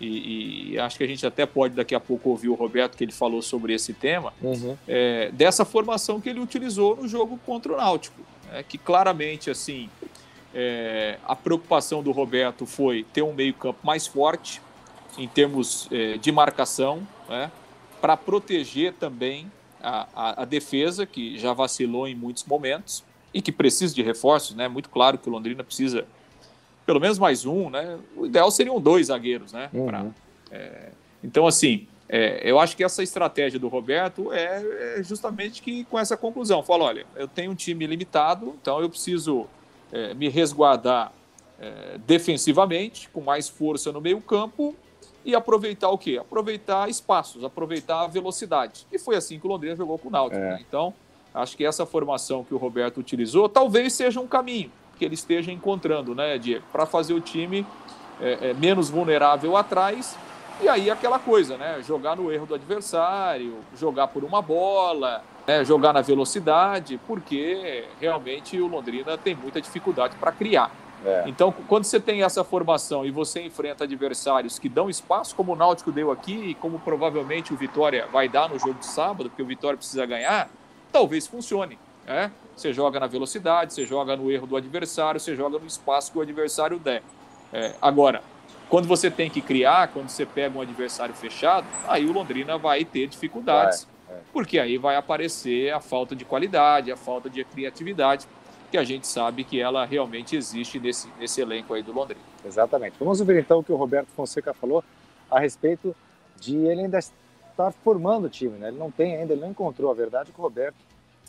e, 0.00 0.72
e, 0.72 0.78
acho 0.78 0.96
que 0.96 1.04
a 1.04 1.06
gente 1.06 1.26
até 1.26 1.44
pode 1.44 1.74
daqui 1.74 1.94
a 1.94 2.00
pouco 2.00 2.30
ouvir 2.30 2.48
o 2.48 2.54
Roberto 2.54 2.96
que 2.96 3.04
ele 3.04 3.12
falou 3.12 3.42
sobre 3.42 3.74
esse 3.74 3.92
tema, 3.92 4.32
uhum. 4.40 4.76
é, 4.86 5.30
dessa 5.32 5.64
formação 5.64 6.20
que 6.20 6.28
ele 6.28 6.40
utilizou 6.40 6.96
no 6.96 7.08
jogo 7.08 7.38
contra 7.44 7.72
o 7.72 7.76
Náutico, 7.76 8.20
é, 8.52 8.62
que 8.62 8.78
claramente 8.78 9.50
assim 9.50 9.90
é, 10.54 11.18
a 11.24 11.34
preocupação 11.34 12.02
do 12.02 12.12
Roberto 12.12 12.64
foi 12.64 13.04
ter 13.12 13.22
um 13.22 13.32
meio-campo 13.32 13.80
mais 13.84 14.06
forte 14.06 14.62
em 15.16 15.26
termos 15.26 15.88
é, 15.90 16.16
de 16.16 16.30
marcação, 16.30 17.06
né, 17.28 17.50
para 18.00 18.16
proteger 18.16 18.92
também 18.94 19.50
a, 19.82 20.06
a, 20.14 20.42
a, 20.42 20.44
defesa, 20.44 21.04
que 21.04 21.38
já 21.38 21.52
vacilou 21.52 22.06
em 22.06 22.14
muitos 22.14 22.44
momentos 22.44 23.04
e 23.34 23.42
que 23.42 23.50
precisa 23.50 23.94
de 23.94 24.02
reforços. 24.02 24.54
Né? 24.54 24.68
Muito 24.68 24.88
claro 24.88 25.18
que 25.18 25.28
o 25.28 25.32
Londrina 25.32 25.64
precisa 25.64 26.06
pelo 26.88 27.00
menos 27.00 27.18
mais 27.18 27.44
um. 27.44 27.68
Né? 27.68 27.98
O 28.16 28.24
ideal 28.24 28.50
seriam 28.50 28.80
dois 28.80 29.08
zagueiros. 29.08 29.52
Né? 29.52 29.68
Uhum. 29.74 29.86
Pra, 29.88 30.06
é, 30.50 30.88
então, 31.22 31.46
assim, 31.46 31.86
é, 32.08 32.40
eu 32.42 32.58
acho 32.58 32.74
que 32.74 32.82
essa 32.82 33.02
estratégia 33.02 33.60
do 33.60 33.68
Roberto 33.68 34.32
é, 34.32 34.96
é, 34.96 35.02
justamente 35.02 35.60
que 35.60 35.84
com 35.84 35.98
essa 35.98 36.16
conclusão. 36.16 36.62
Fala, 36.62 36.84
olha, 36.84 37.04
eu 37.14 37.28
tenho 37.28 37.50
um 37.50 37.54
time 37.54 37.86
limitado, 37.86 38.56
então 38.58 38.80
eu 38.80 38.88
preciso 38.88 39.46
é, 39.92 40.14
me 40.14 40.30
resguardar 40.30 41.12
é, 41.60 41.98
defensivamente, 42.06 43.10
com 43.10 43.20
mais 43.20 43.50
força 43.50 43.92
no 43.92 44.00
meio-campo 44.00 44.74
e 45.26 45.34
aproveitar 45.34 45.90
o 45.90 45.98
quê? 45.98 46.16
Aproveitar 46.18 46.88
espaços, 46.88 47.44
aproveitar 47.44 48.04
a 48.04 48.06
velocidade. 48.06 48.86
E 48.90 48.98
foi 48.98 49.14
assim 49.14 49.38
que 49.38 49.46
o 49.46 49.50
Londrina 49.50 49.76
jogou 49.76 49.98
com 49.98 50.08
o 50.08 50.10
Náutico. 50.10 50.40
É. 50.40 50.52
Né? 50.52 50.64
Então, 50.66 50.94
acho 51.34 51.54
que 51.54 51.66
essa 51.66 51.84
formação 51.84 52.44
que 52.44 52.54
o 52.54 52.56
Roberto 52.56 52.96
utilizou 52.96 53.46
talvez 53.46 53.92
seja 53.92 54.18
um 54.18 54.26
caminho 54.26 54.72
que 54.98 55.04
ele 55.04 55.14
esteja 55.14 55.52
encontrando, 55.52 56.14
né, 56.14 56.36
Diego? 56.36 56.64
Para 56.72 56.84
fazer 56.84 57.14
o 57.14 57.20
time 57.20 57.66
é, 58.20 58.50
é, 58.50 58.54
menos 58.54 58.90
vulnerável 58.90 59.56
atrás. 59.56 60.16
E 60.60 60.68
aí 60.68 60.90
aquela 60.90 61.18
coisa, 61.18 61.56
né? 61.56 61.80
Jogar 61.86 62.16
no 62.16 62.32
erro 62.32 62.46
do 62.46 62.54
adversário, 62.54 63.58
jogar 63.76 64.08
por 64.08 64.24
uma 64.24 64.42
bola, 64.42 65.22
né, 65.46 65.64
jogar 65.64 65.92
na 65.92 66.02
velocidade, 66.02 67.00
porque 67.06 67.84
realmente 68.00 68.60
o 68.60 68.66
Londrina 68.66 69.16
tem 69.16 69.34
muita 69.34 69.60
dificuldade 69.60 70.16
para 70.16 70.32
criar. 70.32 70.70
É. 71.04 71.24
Então, 71.26 71.54
quando 71.68 71.84
você 71.84 72.00
tem 72.00 72.22
essa 72.24 72.42
formação 72.42 73.06
e 73.06 73.10
você 73.10 73.40
enfrenta 73.40 73.84
adversários 73.84 74.58
que 74.58 74.68
dão 74.68 74.90
espaço, 74.90 75.34
como 75.34 75.52
o 75.52 75.56
Náutico 75.56 75.92
deu 75.92 76.10
aqui 76.10 76.34
e 76.34 76.54
como 76.54 76.78
provavelmente 76.80 77.54
o 77.54 77.56
Vitória 77.56 78.06
vai 78.12 78.28
dar 78.28 78.48
no 78.48 78.58
jogo 78.58 78.74
de 78.74 78.86
sábado, 78.86 79.30
porque 79.30 79.42
o 79.42 79.46
Vitória 79.46 79.76
precisa 79.76 80.04
ganhar, 80.04 80.50
talvez 80.90 81.26
funcione. 81.26 81.78
Né? 82.08 82.32
Você 82.56 82.72
joga 82.72 82.98
na 82.98 83.06
velocidade, 83.06 83.74
você 83.74 83.84
joga 83.84 84.16
no 84.16 84.32
erro 84.32 84.46
do 84.46 84.56
adversário, 84.56 85.20
você 85.20 85.36
joga 85.36 85.58
no 85.58 85.66
espaço 85.66 86.10
que 86.10 86.18
o 86.18 86.22
adversário 86.22 86.78
der. 86.78 87.02
É, 87.52 87.74
agora, 87.80 88.22
quando 88.68 88.88
você 88.88 89.10
tem 89.10 89.30
que 89.30 89.40
criar, 89.40 89.88
quando 89.88 90.08
você 90.08 90.24
pega 90.26 90.58
um 90.58 90.62
adversário 90.62 91.14
fechado, 91.14 91.66
aí 91.86 92.06
o 92.06 92.12
Londrina 92.12 92.56
vai 92.56 92.84
ter 92.84 93.06
dificuldades. 93.06 93.84
Vai 93.84 93.98
porque 94.32 94.58
aí 94.58 94.78
vai 94.78 94.96
aparecer 94.96 95.72
a 95.72 95.80
falta 95.80 96.16
de 96.16 96.24
qualidade, 96.24 96.90
a 96.90 96.96
falta 96.96 97.28
de 97.28 97.44
criatividade, 97.44 98.26
que 98.70 98.76
a 98.76 98.84
gente 98.84 99.06
sabe 99.06 99.44
que 99.44 99.60
ela 99.60 99.84
realmente 99.84 100.36
existe 100.36 100.78
nesse, 100.78 101.08
nesse 101.18 101.40
elenco 101.40 101.74
aí 101.74 101.82
do 101.82 101.92
Londrina. 101.92 102.20
Exatamente. 102.44 102.96
Vamos 102.98 103.20
ouvir 103.20 103.38
então 103.38 103.58
o 103.58 103.64
que 103.64 103.72
o 103.72 103.76
Roberto 103.76 104.08
Fonseca 104.08 104.52
falou 104.52 104.84
a 105.30 105.38
respeito 105.38 105.94
de 106.38 106.56
ele 106.56 106.82
ainda 106.82 106.98
estar 106.98 107.72
formando 107.84 108.26
o 108.26 108.30
time, 108.30 108.58
né? 108.58 108.68
Ele 108.68 108.78
não 108.78 108.90
tem 108.90 109.16
ainda, 109.16 109.32
ele 109.32 109.42
não 109.42 109.50
encontrou, 109.50 109.90
a 109.90 109.94
verdade 109.94 110.30
é 110.30 110.32
que 110.32 110.38
o 110.38 110.42
Roberto 110.42 110.76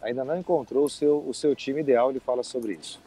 ainda 0.01 0.23
não 0.23 0.37
encontrou 0.37 0.85
o 0.85 0.89
seu, 0.89 1.27
o 1.27 1.33
seu 1.33 1.55
time 1.55 1.81
ideal, 1.81 2.09
ele 2.09 2.19
fala 2.19 2.43
sobre 2.43 2.73
isso. 2.73 3.01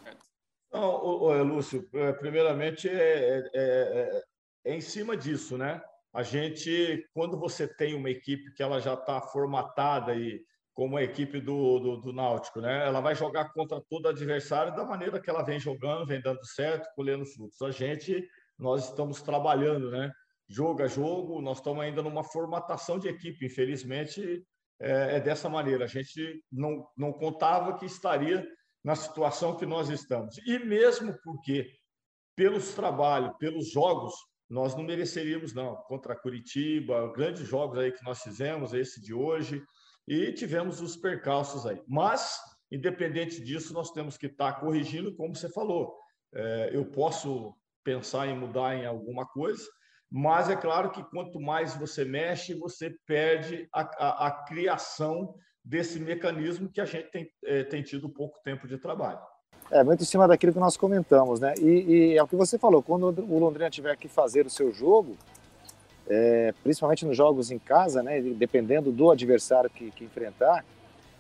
Não, 0.72 1.42
Lúcio, 1.42 1.88
é, 1.92 2.12
primeiramente 2.12 2.88
é, 2.88 2.92
é, 2.94 3.50
é, 3.54 4.24
é 4.64 4.74
em 4.74 4.80
cima 4.80 5.16
disso, 5.16 5.58
né? 5.58 5.82
a 6.12 6.22
gente, 6.22 7.08
quando 7.14 7.38
você 7.38 7.66
tem 7.66 7.94
uma 7.94 8.10
equipe 8.10 8.52
que 8.52 8.62
ela 8.62 8.80
já 8.80 8.94
está 8.94 9.20
formatada 9.20 10.14
e 10.14 10.42
como 10.74 10.96
a 10.96 11.02
equipe 11.02 11.40
do, 11.40 11.78
do, 11.78 11.96
do, 11.98 12.12
Náutico, 12.12 12.60
né? 12.60 12.86
Ela 12.86 13.00
vai 13.00 13.14
jogar 13.14 13.52
contra 13.52 13.80
todo 13.88 14.08
adversário 14.08 14.74
da 14.74 14.84
maneira 14.84 15.20
que 15.20 15.28
ela 15.28 15.42
vem 15.42 15.58
jogando, 15.58 16.06
vem 16.06 16.20
dando 16.20 16.44
certo, 16.46 16.88
colhendo 16.94 17.26
frutos. 17.26 17.60
A 17.62 17.70
gente, 17.70 18.26
nós 18.58 18.88
estamos 18.88 19.22
trabalhando, 19.22 19.90
né? 19.90 20.12
Jogo 20.48 20.82
a 20.82 20.86
jogo, 20.86 21.40
nós 21.40 21.58
estamos 21.58 21.82
ainda 21.82 22.02
numa 22.02 22.24
formatação 22.24 22.98
de 22.98 23.08
equipe. 23.08 23.46
Infelizmente, 23.46 24.42
é, 24.82 25.16
é 25.16 25.20
dessa 25.20 25.48
maneira. 25.48 25.84
A 25.84 25.88
gente 25.88 26.42
não, 26.50 26.86
não 26.96 27.12
contava 27.12 27.78
que 27.78 27.86
estaria 27.86 28.46
na 28.84 28.96
situação 28.96 29.56
que 29.56 29.64
nós 29.64 29.88
estamos. 29.88 30.36
E 30.46 30.58
mesmo 30.58 31.16
porque, 31.22 31.70
pelos 32.36 32.74
trabalhos, 32.74 33.32
pelos 33.38 33.70
jogos, 33.70 34.12
nós 34.50 34.74
não 34.74 34.82
mereceríamos, 34.82 35.54
não. 35.54 35.76
Contra 35.76 36.16
Curitiba, 36.16 37.12
grandes 37.14 37.46
jogos 37.46 37.78
aí 37.78 37.92
que 37.92 38.04
nós 38.04 38.20
fizemos, 38.20 38.74
esse 38.74 39.00
de 39.00 39.14
hoje, 39.14 39.62
e 40.06 40.32
tivemos 40.32 40.80
os 40.80 40.96
percalços 40.96 41.64
aí. 41.64 41.80
Mas, 41.88 42.38
independente 42.70 43.42
disso, 43.42 43.72
nós 43.72 43.92
temos 43.92 44.16
que 44.16 44.26
estar 44.26 44.60
corrigindo, 44.60 45.14
como 45.14 45.34
você 45.34 45.48
falou. 45.48 45.96
É, 46.34 46.70
eu 46.72 46.84
posso 46.84 47.54
pensar 47.84 48.26
em 48.26 48.38
mudar 48.38 48.76
em 48.76 48.84
alguma 48.84 49.26
coisa, 49.26 49.62
mas 50.14 50.50
é 50.50 50.56
claro 50.56 50.90
que 50.90 51.02
quanto 51.04 51.40
mais 51.40 51.74
você 51.74 52.04
mexe, 52.04 52.52
você 52.52 52.94
perde 53.06 53.66
a, 53.72 53.80
a, 53.80 54.26
a 54.26 54.30
criação 54.44 55.34
desse 55.64 55.98
mecanismo 55.98 56.68
que 56.68 56.82
a 56.82 56.84
gente 56.84 57.10
tem, 57.10 57.26
é, 57.46 57.64
tem 57.64 57.82
tido 57.82 58.10
pouco 58.10 58.38
tempo 58.44 58.68
de 58.68 58.76
trabalho. 58.76 59.18
É, 59.70 59.82
muito 59.82 60.02
em 60.02 60.06
cima 60.06 60.28
daquilo 60.28 60.52
que 60.52 60.58
nós 60.58 60.76
comentamos, 60.76 61.40
né? 61.40 61.54
E, 61.58 62.12
e 62.12 62.18
é 62.18 62.22
o 62.22 62.28
que 62.28 62.36
você 62.36 62.58
falou, 62.58 62.82
quando 62.82 63.06
o 63.06 63.38
Londrina 63.38 63.70
tiver 63.70 63.96
que 63.96 64.06
fazer 64.06 64.44
o 64.44 64.50
seu 64.50 64.70
jogo, 64.70 65.16
é, 66.06 66.52
principalmente 66.62 67.06
nos 67.06 67.16
jogos 67.16 67.50
em 67.50 67.58
casa, 67.58 68.02
né? 68.02 68.20
Dependendo 68.20 68.92
do 68.92 69.10
adversário 69.10 69.70
que, 69.70 69.90
que 69.92 70.04
enfrentar, 70.04 70.62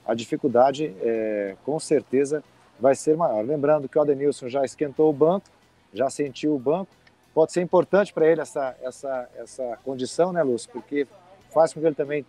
a 0.04 0.12
dificuldade 0.12 0.94
é, 1.00 1.56
com 1.64 1.80
certeza 1.80 2.44
vai 2.78 2.94
ser 2.94 3.16
maior. 3.16 3.42
Lembrando 3.42 3.88
que 3.88 3.96
o 3.96 4.02
Adenilson 4.02 4.50
já 4.50 4.66
esquentou 4.66 5.08
o 5.08 5.14
banco, 5.14 5.46
já 5.94 6.10
sentiu 6.10 6.54
o 6.54 6.58
banco. 6.58 6.90
Pode 7.34 7.52
ser 7.52 7.62
importante 7.62 8.12
para 8.12 8.26
ele 8.26 8.40
essa, 8.40 8.76
essa, 8.82 9.28
essa 9.36 9.78
condição, 9.84 10.32
né, 10.32 10.42
Lúcio? 10.42 10.70
Porque 10.70 11.06
faz 11.50 11.72
com 11.72 11.80
que 11.80 11.86
ele 11.86 11.94
também 11.94 12.26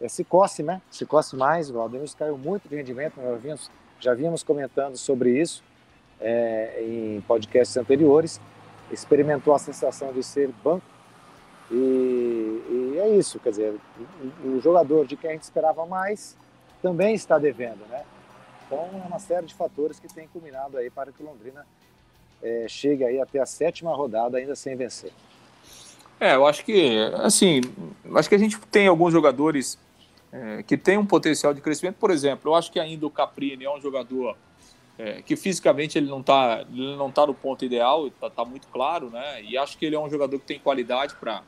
é, 0.00 0.08
se 0.08 0.24
coce, 0.24 0.62
né? 0.62 0.82
Se 0.90 1.06
coce 1.06 1.36
mais. 1.36 1.70
O 1.70 1.80
Adenilson 1.80 2.18
caiu 2.18 2.36
muito 2.36 2.68
de 2.68 2.74
rendimento, 2.74 3.20
nós 3.20 3.40
vimos, 3.40 3.70
já 4.00 4.12
vínhamos 4.12 4.42
comentando 4.42 4.96
sobre 4.96 5.40
isso 5.40 5.62
é, 6.20 6.82
em 6.82 7.20
podcasts 7.22 7.76
anteriores. 7.76 8.40
Experimentou 8.90 9.54
a 9.54 9.58
sensação 9.58 10.12
de 10.12 10.22
ser 10.22 10.48
banco. 10.64 10.84
E, 11.70 11.74
e 11.74 12.98
é 12.98 13.08
isso, 13.10 13.38
quer 13.38 13.50
dizer, 13.50 13.78
o, 14.44 14.48
o 14.48 14.60
jogador 14.60 15.06
de 15.06 15.16
quem 15.16 15.30
a 15.30 15.32
gente 15.34 15.44
esperava 15.44 15.86
mais 15.86 16.36
também 16.82 17.14
está 17.14 17.38
devendo, 17.38 17.86
né? 17.88 18.04
Então, 18.66 18.88
é 19.04 19.06
uma 19.06 19.18
série 19.18 19.46
de 19.46 19.54
fatores 19.54 20.00
que 20.00 20.08
tem 20.08 20.26
culminado 20.28 20.76
aí 20.76 20.90
para 20.90 21.12
que 21.12 21.22
o 21.22 21.26
Londrina 21.26 21.66
é, 22.42 22.66
chegue 22.68 23.04
aí 23.04 23.20
até 23.20 23.38
a 23.40 23.46
sétima 23.46 23.94
rodada 23.94 24.38
ainda 24.38 24.54
sem 24.54 24.76
vencer. 24.76 25.12
É, 26.18 26.34
eu 26.34 26.46
acho 26.46 26.64
que, 26.64 26.98
assim, 27.14 27.60
acho 28.14 28.28
que 28.28 28.34
a 28.34 28.38
gente 28.38 28.58
tem 28.70 28.86
alguns 28.86 29.12
jogadores 29.12 29.78
é, 30.32 30.62
que 30.62 30.76
têm 30.76 30.98
um 30.98 31.06
potencial 31.06 31.54
de 31.54 31.60
crescimento. 31.60 31.96
Por 31.96 32.10
exemplo, 32.10 32.50
eu 32.50 32.54
acho 32.54 32.70
que 32.70 32.78
ainda 32.78 33.06
o 33.06 33.10
Caprini 33.10 33.64
é 33.64 33.74
um 33.74 33.80
jogador 33.80 34.36
é, 34.98 35.22
que 35.22 35.34
fisicamente 35.34 35.96
ele 35.96 36.08
não 36.08 36.20
está 36.20 36.64
ele 36.70 36.94
não 36.94 37.10
tá 37.10 37.26
no 37.26 37.32
ponto 37.32 37.64
ideal, 37.64 38.06
está 38.06 38.28
tá 38.28 38.44
muito 38.44 38.68
claro, 38.68 39.08
né? 39.08 39.42
E 39.42 39.56
acho 39.56 39.78
que 39.78 39.86
ele 39.86 39.96
é 39.96 39.98
um 39.98 40.10
jogador 40.10 40.38
que 40.38 40.46
tem 40.46 40.58
qualidade 40.58 41.14
para 41.14 41.42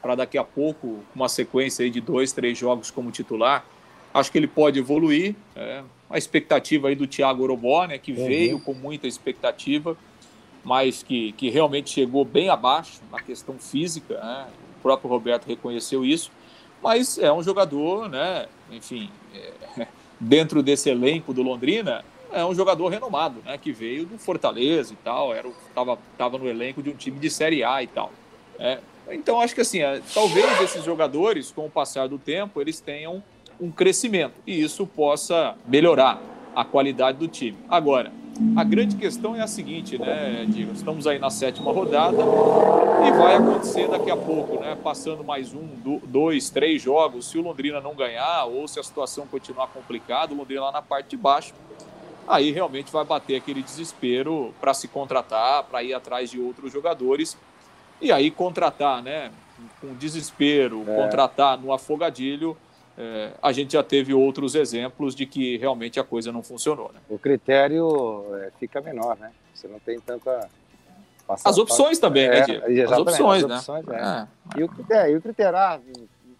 para 0.00 0.14
daqui 0.14 0.38
a 0.38 0.44
pouco 0.44 1.00
uma 1.14 1.28
sequência 1.28 1.84
aí 1.84 1.90
de 1.90 2.00
dois, 2.00 2.32
três 2.32 2.56
jogos 2.56 2.90
como 2.90 3.10
titular. 3.10 3.64
Acho 4.14 4.30
que 4.30 4.38
ele 4.38 4.46
pode 4.46 4.78
evoluir. 4.78 5.34
É, 5.56 5.82
a 6.10 6.16
expectativa 6.16 6.88
aí 6.88 6.94
do 6.94 7.06
Thiago 7.06 7.42
Orobó, 7.42 7.86
né, 7.86 7.98
que 7.98 8.12
uhum. 8.12 8.26
veio 8.26 8.60
com 8.60 8.72
muita 8.72 9.06
expectativa, 9.06 9.96
mas 10.68 11.02
que, 11.02 11.32
que 11.32 11.48
realmente 11.48 11.88
chegou 11.88 12.26
bem 12.26 12.50
abaixo 12.50 13.00
na 13.10 13.22
questão 13.22 13.58
física. 13.58 14.20
Né? 14.20 14.46
O 14.78 14.82
próprio 14.82 15.08
Roberto 15.08 15.46
reconheceu 15.46 16.04
isso. 16.04 16.30
Mas 16.82 17.16
é 17.16 17.32
um 17.32 17.42
jogador, 17.42 18.06
né, 18.06 18.46
enfim, 18.70 19.10
é, 19.34 19.86
dentro 20.20 20.62
desse 20.62 20.90
elenco 20.90 21.32
do 21.32 21.42
Londrina, 21.42 22.04
é 22.30 22.44
um 22.44 22.54
jogador 22.54 22.88
renomado, 22.88 23.40
né, 23.46 23.56
que 23.56 23.72
veio 23.72 24.04
do 24.04 24.18
Fortaleza 24.18 24.92
e 24.92 24.96
tal, 24.96 25.34
era 25.34 25.50
tava, 25.74 25.98
tava 26.18 26.36
no 26.36 26.46
elenco 26.46 26.82
de 26.82 26.90
um 26.90 26.94
time 26.94 27.18
de 27.18 27.30
Série 27.30 27.64
A 27.64 27.82
e 27.82 27.86
tal. 27.86 28.12
É, 28.58 28.78
então 29.10 29.40
acho 29.40 29.54
que 29.54 29.62
assim, 29.62 29.80
é, 29.80 30.02
talvez 30.12 30.60
esses 30.60 30.84
jogadores, 30.84 31.50
com 31.50 31.64
o 31.64 31.70
passar 31.70 32.10
do 32.10 32.18
tempo, 32.18 32.60
eles 32.60 32.78
tenham 32.78 33.24
um 33.58 33.70
crescimento 33.70 34.34
e 34.46 34.60
isso 34.60 34.86
possa 34.86 35.56
melhorar 35.66 36.20
a 36.54 36.62
qualidade 36.62 37.16
do 37.16 37.26
time. 37.26 37.56
Agora, 37.70 38.12
a 38.56 38.64
grande 38.64 38.96
questão 38.96 39.34
é 39.34 39.40
a 39.40 39.46
seguinte, 39.46 39.98
né, 39.98 40.46
Diego? 40.48 40.72
Estamos 40.72 41.06
aí 41.06 41.18
na 41.18 41.30
sétima 41.30 41.72
rodada 41.72 42.18
e 43.06 43.10
vai 43.12 43.36
acontecer 43.36 43.88
daqui 43.88 44.10
a 44.10 44.16
pouco, 44.16 44.60
né? 44.60 44.76
Passando 44.82 45.24
mais 45.24 45.52
um, 45.52 45.66
dois, 46.06 46.48
três 46.48 46.80
jogos, 46.80 47.28
se 47.28 47.38
o 47.38 47.42
Londrina 47.42 47.80
não 47.80 47.94
ganhar 47.94 48.44
ou 48.44 48.68
se 48.68 48.78
a 48.78 48.82
situação 48.82 49.26
continuar 49.26 49.68
complicada, 49.68 50.32
o 50.32 50.36
Londrina 50.36 50.62
lá 50.62 50.72
na 50.72 50.82
parte 50.82 51.10
de 51.10 51.16
baixo, 51.16 51.52
aí 52.28 52.52
realmente 52.52 52.92
vai 52.92 53.04
bater 53.04 53.36
aquele 53.36 53.62
desespero 53.62 54.54
para 54.60 54.72
se 54.72 54.86
contratar, 54.86 55.64
para 55.64 55.82
ir 55.82 55.94
atrás 55.94 56.30
de 56.30 56.40
outros 56.40 56.72
jogadores 56.72 57.36
e 58.00 58.12
aí 58.12 58.30
contratar, 58.30 59.02
né? 59.02 59.32
Com 59.80 59.94
desespero, 59.94 60.84
é. 60.86 60.96
contratar 60.96 61.58
no 61.58 61.72
afogadilho 61.72 62.56
é, 63.00 63.30
a 63.40 63.52
gente 63.52 63.74
já 63.74 63.82
teve 63.84 64.12
outros 64.12 64.56
exemplos 64.56 65.14
de 65.14 65.24
que 65.24 65.56
realmente 65.56 66.00
a 66.00 66.04
coisa 66.04 66.32
não 66.32 66.42
funcionou. 66.42 66.90
Né? 66.92 66.98
O 67.08 67.16
critério 67.16 68.26
é, 68.34 68.50
fica 68.58 68.80
menor, 68.80 69.16
né? 69.16 69.30
Você 69.54 69.68
não 69.68 69.78
tem 69.78 70.00
tanta. 70.00 70.48
As 71.28 71.58
opções 71.58 72.00
também, 72.00 72.28
né, 72.28 72.40
é, 72.40 72.68
né, 72.68 72.82
As 72.82 72.98
opções, 72.98 73.44
as 73.44 73.58
opções 73.58 73.86
né? 73.86 74.28
É. 74.56 74.58
E, 74.58 74.64
o 74.64 74.68
critério, 74.68 75.12
e 75.12 75.16
o 75.16 75.22
critério, 75.22 75.58
ah, 75.58 75.78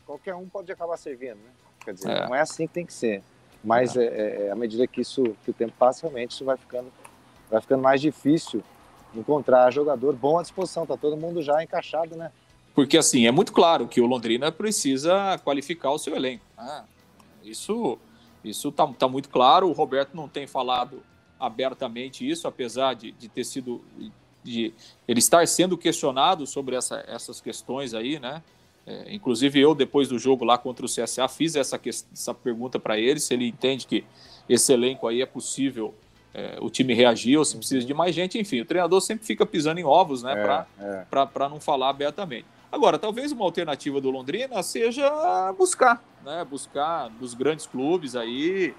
qualquer 0.05 0.35
um 0.35 0.49
pode 0.49 0.73
acabar 0.73 0.97
servindo, 0.97 1.37
né? 1.37 1.51
Quer 1.85 1.95
dizer, 1.95 2.11
é. 2.11 2.27
não 2.27 2.35
é 2.35 2.41
assim 2.41 2.67
que 2.67 2.73
tem 2.73 2.87
que 2.87 2.93
ser. 2.93 3.23
Mas 3.63 3.97
é. 3.97 4.51
à 4.51 4.57
medida 4.57 4.85
que, 4.87 5.01
isso, 5.01 5.23
que 5.45 5.53
o 5.53 5.55
tempo 5.55 5.75
passa, 5.79 6.09
realmente 6.09 6.33
isso 6.33 6.45
vai 6.45 6.57
ficando, 6.57 6.91
vai 7.49 7.61
ficando 7.61 7.83
mais 7.83 8.01
difícil 8.01 8.65
encontrar 9.15 9.71
jogador 9.71 10.13
bom 10.15 10.39
à 10.39 10.43
disposição. 10.43 10.85
Tá 10.87 10.97
todo 10.97 11.17
mundo 11.17 11.41
já 11.41 11.63
encaixado, 11.63 12.17
né? 12.17 12.33
Porque, 12.79 12.97
assim, 12.97 13.27
é 13.27 13.33
muito 13.33 13.53
claro 13.53 13.89
que 13.89 14.01
o 14.01 14.07
Londrina 14.07 14.53
precisa 14.53 15.37
qualificar 15.43 15.91
o 15.91 15.99
seu 15.99 16.15
elenco. 16.15 16.45
Né? 16.57 16.85
Isso 17.43 17.99
isso 18.45 18.69
está 18.69 18.87
tá 18.87 19.09
muito 19.09 19.29
claro. 19.31 19.69
O 19.69 19.73
Roberto 19.73 20.15
não 20.15 20.29
tem 20.29 20.47
falado 20.47 21.03
abertamente 21.41 22.25
isso, 22.25 22.47
apesar 22.47 22.95
de, 22.95 23.11
de 23.11 23.29
ter 23.29 23.43
sido. 23.43 23.83
de 24.45 24.73
ele 25.09 25.19
estar 25.19 25.45
sendo 25.49 25.77
questionado 25.77 26.47
sobre 26.47 26.77
essa, 26.77 27.05
essas 27.09 27.41
questões 27.41 27.95
aí, 27.95 28.21
né? 28.21 28.45
É, 28.87 29.13
inclusive, 29.13 29.59
eu, 29.59 29.75
depois 29.75 30.09
do 30.09 30.17
jogo 30.17 30.45
lá 30.45 30.57
contra 30.57 30.87
o 30.87 30.89
CSA, 30.89 31.27
fiz 31.27 31.57
essa, 31.57 31.81
essa 31.85 32.33
pergunta 32.33 32.79
para 32.79 32.97
ele: 32.97 33.19
se 33.19 33.35
ele 33.35 33.49
entende 33.49 33.89
que 33.89 34.05
esse 34.49 34.73
elenco 34.73 35.09
aí 35.09 35.21
é 35.21 35.27
possível 35.27 35.93
é, 36.33 36.59
o 36.61 36.71
time 36.71 36.95
reagir 36.95 37.37
ou 37.39 37.45
se 37.45 37.57
precisa 37.57 37.85
de 37.85 37.93
mais 37.93 38.15
gente. 38.15 38.39
Enfim, 38.39 38.61
o 38.61 38.65
treinador 38.65 39.01
sempre 39.01 39.27
fica 39.27 39.45
pisando 39.45 39.81
em 39.81 39.85
ovos, 39.85 40.23
né? 40.23 40.33
É, 40.79 41.05
para 41.11 41.29
é. 41.35 41.49
não 41.49 41.59
falar 41.59 41.89
abertamente. 41.89 42.47
Agora, 42.71 42.99
talvez 42.99 43.33
uma 43.33 43.45
alternativa 43.45 44.01
do 44.01 44.11
Londrina 44.11 44.63
seja 44.63 45.53
buscar, 45.57 46.03
né? 46.25 46.45
Buscar 46.45 47.09
dos 47.09 47.33
grandes 47.33 47.67
clubes 47.67 48.15
aí, 48.15 48.75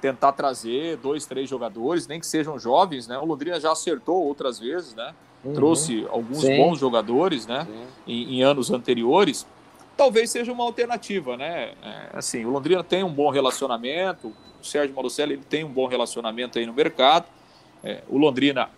tentar 0.00 0.32
trazer 0.32 0.96
dois, 0.96 1.26
três 1.26 1.48
jogadores, 1.48 2.06
nem 2.06 2.18
que 2.18 2.26
sejam 2.26 2.58
jovens, 2.58 3.06
né? 3.06 3.18
O 3.18 3.24
Londrina 3.24 3.60
já 3.60 3.72
acertou 3.72 4.22
outras 4.24 4.58
vezes, 4.58 4.94
né? 4.94 5.14
Uhum. 5.44 5.52
Trouxe 5.52 6.06
alguns 6.10 6.40
Sim. 6.40 6.56
bons 6.56 6.78
jogadores, 6.78 7.46
né? 7.46 7.66
Em, 8.06 8.36
em, 8.36 8.42
anos 8.42 8.70
anteriores. 8.70 9.46
Talvez 9.94 10.30
seja 10.30 10.50
uma 10.50 10.64
alternativa, 10.64 11.36
né? 11.36 11.72
É, 11.82 12.08
assim, 12.14 12.44
o 12.46 12.50
Londrina 12.50 12.82
tem 12.82 13.04
um 13.04 13.12
bom 13.12 13.30
relacionamento, 13.30 14.32
o 14.60 14.64
Sérgio 14.64 14.96
Malucelli 14.96 15.34
ele 15.34 15.44
tem 15.44 15.64
um 15.64 15.70
bom 15.70 15.86
relacionamento 15.86 16.58
aí 16.58 16.64
no 16.64 16.72
mercado. 16.72 17.26
É, 17.84 18.02
o 18.08 18.16
Londrina 18.16 18.70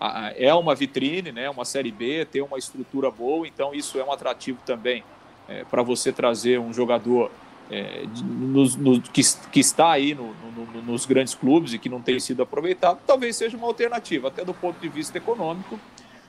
a, 0.00 0.26
a, 0.26 0.32
é 0.32 0.52
uma 0.54 0.74
vitrine, 0.74 1.30
né, 1.30 1.50
uma 1.50 1.66
Série 1.66 1.92
B, 1.92 2.24
tem 2.24 2.40
uma 2.40 2.56
estrutura 2.56 3.10
boa, 3.10 3.46
então 3.46 3.74
isso 3.74 3.98
é 3.98 4.04
um 4.04 4.10
atrativo 4.10 4.58
também 4.64 5.04
é, 5.46 5.64
para 5.64 5.82
você 5.82 6.10
trazer 6.10 6.58
um 6.58 6.72
jogador 6.72 7.30
é, 7.70 8.04
no, 8.24 9.00
que, 9.00 9.22
que, 9.52 9.60
está 9.60 9.90
aí 9.90 10.14
no, 10.14 10.34
no, 10.34 10.82
nos 10.82 11.04
grandes 11.04 11.34
clubes 11.34 11.74
e 11.74 11.78
que 11.78 11.88
não 11.88 12.00
tem 12.00 12.18
sido 12.18 12.42
aproveitado, 12.42 13.00
talvez 13.06 13.36
seja 13.36 13.56
uma 13.56 13.66
alternativa, 13.66 14.28
até 14.28 14.44
do 14.44 14.54
ponto 14.54 14.78
de 14.80 14.88
vista 14.88 15.18
econômico, 15.18 15.78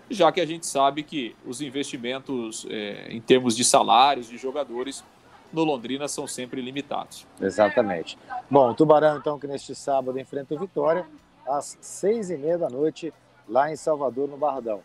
já 0.09 0.31
que 0.31 0.41
a 0.41 0.45
gente 0.45 0.65
sabe 0.65 1.03
que 1.03 1.35
os 1.45 1.61
investimentos 1.61 2.65
é, 2.69 3.07
em 3.09 3.21
termos 3.21 3.55
de 3.55 3.63
salários 3.63 4.27
de 4.27 4.37
jogadores 4.37 5.03
no 5.51 5.63
Londrina 5.63 6.07
são 6.07 6.27
sempre 6.27 6.61
limitados. 6.61 7.25
Exatamente. 7.39 8.17
Bom, 8.49 8.71
o 8.71 8.73
Tubarão, 8.73 9.17
então, 9.17 9.39
que 9.39 9.47
neste 9.47 9.73
sábado 9.73 10.19
enfrenta 10.19 10.53
o 10.53 10.59
Vitória, 10.59 11.05
às 11.47 11.77
seis 11.81 12.29
e 12.29 12.37
meia 12.37 12.57
da 12.57 12.69
noite, 12.69 13.13
lá 13.47 13.71
em 13.71 13.75
Salvador, 13.75 14.27
no 14.27 14.37
Barradão. 14.37 14.81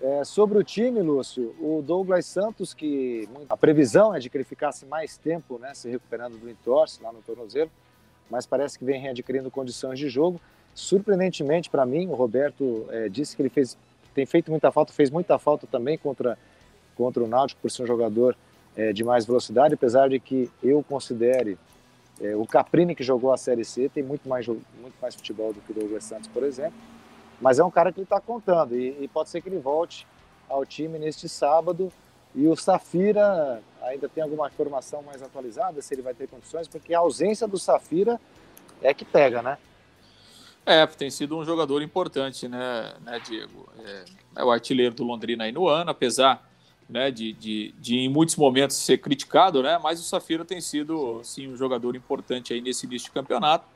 É, 0.00 0.24
sobre 0.24 0.58
o 0.58 0.64
time, 0.64 1.00
Lúcio, 1.00 1.54
o 1.60 1.80
Douglas 1.80 2.26
Santos, 2.26 2.74
que 2.74 3.28
a 3.48 3.56
previsão 3.56 4.14
é 4.14 4.18
de 4.18 4.28
que 4.28 4.36
ele 4.36 4.44
ficasse 4.44 4.84
mais 4.86 5.16
tempo 5.16 5.58
né, 5.58 5.72
se 5.72 5.88
recuperando 5.88 6.36
do 6.36 6.50
entorse 6.50 7.02
lá 7.02 7.12
no 7.12 7.22
tornozelo, 7.22 7.70
mas 8.30 8.44
parece 8.44 8.78
que 8.78 8.84
vem 8.84 9.00
readquirindo 9.00 9.50
condições 9.50 9.98
de 9.98 10.08
jogo. 10.08 10.40
Surpreendentemente 10.74 11.70
para 11.70 11.86
mim, 11.86 12.08
o 12.08 12.14
Roberto 12.14 12.86
é, 12.90 13.08
disse 13.08 13.36
que 13.36 13.42
ele 13.42 13.48
fez, 13.48 13.78
tem 14.14 14.26
feito 14.26 14.50
muita 14.50 14.72
falta, 14.72 14.92
fez 14.92 15.10
muita 15.10 15.38
falta 15.38 15.66
também 15.66 15.96
contra, 15.96 16.36
contra 16.96 17.22
o 17.22 17.28
Náutico 17.28 17.60
por 17.62 17.70
ser 17.70 17.84
um 17.84 17.86
jogador 17.86 18.36
é, 18.76 18.92
de 18.92 19.04
mais 19.04 19.24
velocidade, 19.24 19.74
apesar 19.74 20.08
de 20.08 20.18
que 20.18 20.50
eu 20.62 20.82
considere 20.82 21.56
é, 22.20 22.34
o 22.36 22.46
Caprini, 22.46 22.94
que 22.94 23.02
jogou 23.02 23.32
a 23.32 23.36
Série 23.36 23.64
C, 23.64 23.88
tem 23.88 24.02
muito 24.02 24.28
mais, 24.28 24.46
muito 24.46 24.94
mais 25.00 25.14
futebol 25.14 25.52
do 25.52 25.60
que 25.60 25.72
o 25.72 25.74
Douglas 25.74 26.04
Santos, 26.04 26.28
por 26.28 26.42
exemplo. 26.44 26.78
Mas 27.40 27.58
é 27.58 27.64
um 27.64 27.70
cara 27.70 27.92
que 27.92 27.98
ele 27.98 28.04
está 28.04 28.20
contando 28.20 28.76
e, 28.76 28.96
e, 29.02 29.08
pode 29.08 29.28
ser 29.28 29.40
que 29.40 29.48
ele 29.48 29.58
volte 29.58 30.06
ao 30.48 30.64
time 30.64 30.98
neste 30.98 31.28
sábado. 31.28 31.92
E 32.34 32.46
o 32.46 32.56
Safira 32.56 33.62
ainda 33.82 34.08
tem 34.08 34.22
alguma 34.22 34.46
informação 34.48 35.02
mais 35.02 35.22
atualizada, 35.22 35.80
se 35.82 35.94
ele 35.94 36.02
vai 36.02 36.14
ter 36.14 36.28
condições, 36.28 36.66
porque 36.66 36.94
a 36.94 36.98
ausência 36.98 37.46
do 37.46 37.58
Safira 37.58 38.20
é 38.82 38.92
que 38.92 39.04
pega, 39.04 39.42
né? 39.42 39.58
É, 40.66 40.86
tem 40.86 41.10
sido 41.10 41.36
um 41.36 41.44
jogador 41.44 41.82
importante, 41.82 42.48
né, 42.48 42.94
né 43.02 43.20
Diego? 43.20 43.68
É, 43.78 44.04
é 44.36 44.44
o 44.44 44.50
artilheiro 44.50 44.94
do 44.94 45.04
Londrina 45.04 45.44
aí 45.44 45.52
no 45.52 45.68
ano, 45.68 45.90
apesar 45.90 46.42
né, 46.88 47.10
de, 47.10 47.32
de, 47.32 47.74
de, 47.78 47.96
em 47.98 48.08
muitos 48.08 48.36
momentos 48.36 48.76
ser 48.76 48.98
criticado, 48.98 49.62
né, 49.62 49.78
mas 49.82 50.00
o 50.00 50.02
Safira 50.02 50.44
tem 50.44 50.60
sido 50.60 51.20
sim 51.22 51.48
um 51.48 51.56
jogador 51.56 51.96
importante 51.96 52.52
aí 52.52 52.60
nesse 52.60 52.86
início 52.86 53.06
de 53.06 53.12
campeonato. 53.12 53.66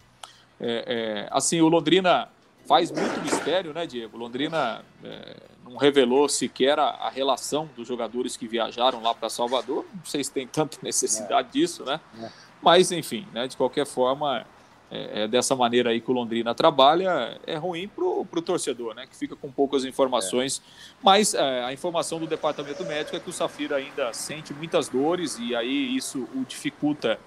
É, 0.60 0.84
é, 0.86 1.28
assim, 1.30 1.60
o 1.60 1.68
Londrina 1.68 2.28
faz 2.66 2.90
muito 2.90 3.20
mistério, 3.22 3.72
né, 3.72 3.86
Diego? 3.86 4.16
Londrina 4.18 4.84
é, 5.02 5.36
não 5.64 5.76
revelou 5.76 6.28
sequer 6.28 6.78
a, 6.78 6.88
a, 6.88 7.08
relação 7.08 7.68
dos 7.76 7.88
jogadores 7.88 8.36
que 8.36 8.46
viajaram 8.46 9.02
lá 9.02 9.14
para 9.14 9.30
Salvador. 9.30 9.86
Não 9.94 10.04
sei 10.04 10.22
se 10.22 10.30
tem 10.30 10.46
tanta 10.46 10.76
necessidade 10.84 11.50
disso, 11.52 11.84
né? 11.84 12.00
É. 12.20 12.30
Mas, 12.60 12.92
enfim, 12.92 13.26
né, 13.32 13.46
de 13.46 13.56
qualquer 13.56 13.86
forma, 13.86 14.44
é, 14.90 15.24
é, 15.24 15.28
dessa 15.28 15.54
maneira 15.54 15.90
aí 15.90 16.00
que 16.00 16.10
o 16.10 16.14
Londrina 16.14 16.54
trabalha, 16.54 17.38
é 17.46 17.56
ruim 17.56 17.88
para 17.88 18.04
o 18.04 18.42
torcedor, 18.42 18.94
né? 18.94 19.06
Que 19.06 19.14
fica 19.14 19.36
com 19.36 19.50
poucas 19.50 19.84
informações. 19.84 20.62
É. 20.64 20.94
Mas 21.02 21.34
é, 21.34 21.64
a 21.64 21.72
informação 21.72 22.18
do 22.18 22.26
departamento 22.26 22.84
médico 22.84 23.16
é 23.16 23.20
que 23.20 23.28
o 23.28 23.32
Safira 23.32 23.76
ainda 23.76 24.12
sente 24.12 24.54
muitas 24.54 24.88
dores 24.88 25.38
e 25.38 25.54
aí 25.54 25.94
isso 25.94 26.26
o 26.34 26.44
dificulta 26.46 27.18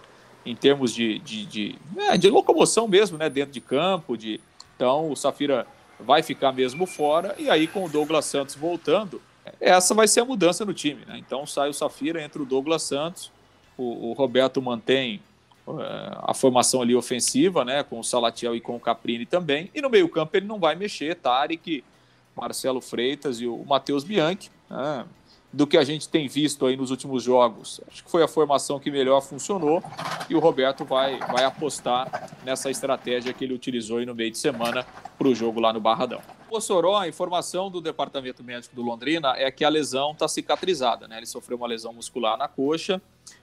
em 0.44 0.56
termos 0.56 0.92
de, 0.92 1.20
de, 1.20 1.46
de, 1.46 1.80
de 2.18 2.30
locomoção 2.30 2.88
mesmo, 2.88 3.18
né? 3.18 3.30
Dentro 3.30 3.54
de 3.54 3.62
campo. 3.62 4.18
De... 4.18 4.40
Então 4.76 5.12
o 5.12 5.16
Safira 5.16 5.68
vai 6.00 6.24
ficar 6.24 6.52
mesmo 6.52 6.88
fora. 6.88 7.36
E 7.38 7.50
aí, 7.50 7.68
com 7.68 7.86
o 7.86 7.90
Douglas 7.90 8.26
Santos 8.26 8.56
voltando, 8.56 9.22
essa 9.60 9.94
vai 9.94 10.08
ser 10.08 10.22
a 10.22 10.26
mudança 10.26 10.66
no 10.66 10.74
time, 10.74 11.06
né? 11.06 11.18
Então 11.20 11.46
sai 11.46 11.70
o 11.70 11.74
Safira, 11.74 12.22
entra 12.24 12.42
o 12.42 12.46
Douglas 12.46 12.82
Santos, 12.82 13.32
o, 13.78 14.10
o 14.10 14.14
Roberto 14.14 14.60
mantém 14.62 15.22
a 15.68 16.34
formação 16.34 16.82
ali 16.82 16.96
ofensiva, 16.96 17.64
né, 17.64 17.84
com 17.84 18.00
o 18.00 18.04
Salatiel 18.04 18.56
e 18.56 18.62
com 18.62 18.76
o 18.76 18.80
Caprini 18.80 19.26
também. 19.26 19.70
E 19.74 19.82
no 19.82 19.90
meio-campo 19.90 20.36
ele 20.36 20.48
não 20.48 20.60
vai 20.60 20.76
mexer, 20.76 21.16
Tarek, 21.16 21.84
Marcelo 22.36 22.82
Freitas 22.82 23.40
e 23.40 23.48
o 23.48 23.64
Matheus 23.66 24.04
Bianchi. 24.04 24.50
Né, 24.70 25.06
do 25.54 25.68
que 25.68 25.78
a 25.78 25.84
gente 25.84 26.08
tem 26.08 26.28
visto 26.28 26.66
aí 26.66 26.78
nos 26.78 26.92
últimos 26.92 27.24
jogos, 27.24 27.82
acho 27.90 28.04
que 28.06 28.10
foi 28.10 28.24
a 28.24 28.28
formação 28.28 28.80
que 28.80 28.90
melhor 28.90 29.22
funcionou 29.22 29.84
e 30.30 30.36
o 30.36 30.40
Roberto 30.40 30.86
vai, 30.86 31.20
vai 31.20 31.44
apostar 31.44 32.30
nessa 32.46 32.72
estratégia 32.72 33.34
que 33.34 33.44
ele 33.44 33.54
utilizou 33.54 33.98
aí 33.98 34.06
no 34.06 34.16
meio 34.16 34.32
de 34.32 34.38
semana 34.38 34.86
para 35.18 35.28
o 35.28 35.36
jogo 35.36 35.60
lá 35.60 35.74
no 35.74 35.82
Barradão. 35.82 36.22
O 36.50 36.60
Soró, 36.60 36.98
a 36.98 37.08
informação 37.08 37.70
do 37.70 37.82
Departamento 37.82 38.44
Médico 38.44 38.76
do 38.76 38.82
Londrina 38.82 39.34
é 39.38 39.52
que 39.52 39.64
a 39.64 39.70
lesão 39.70 40.12
está 40.12 40.28
cicatrizada, 40.28 41.08
né? 41.08 41.18
Ele 41.18 41.26
sofreu 41.26 41.58
uma 41.58 41.68
lesão 41.68 41.94
muscular 41.94 42.38
na 42.38 42.48
coxa, 42.48 43.02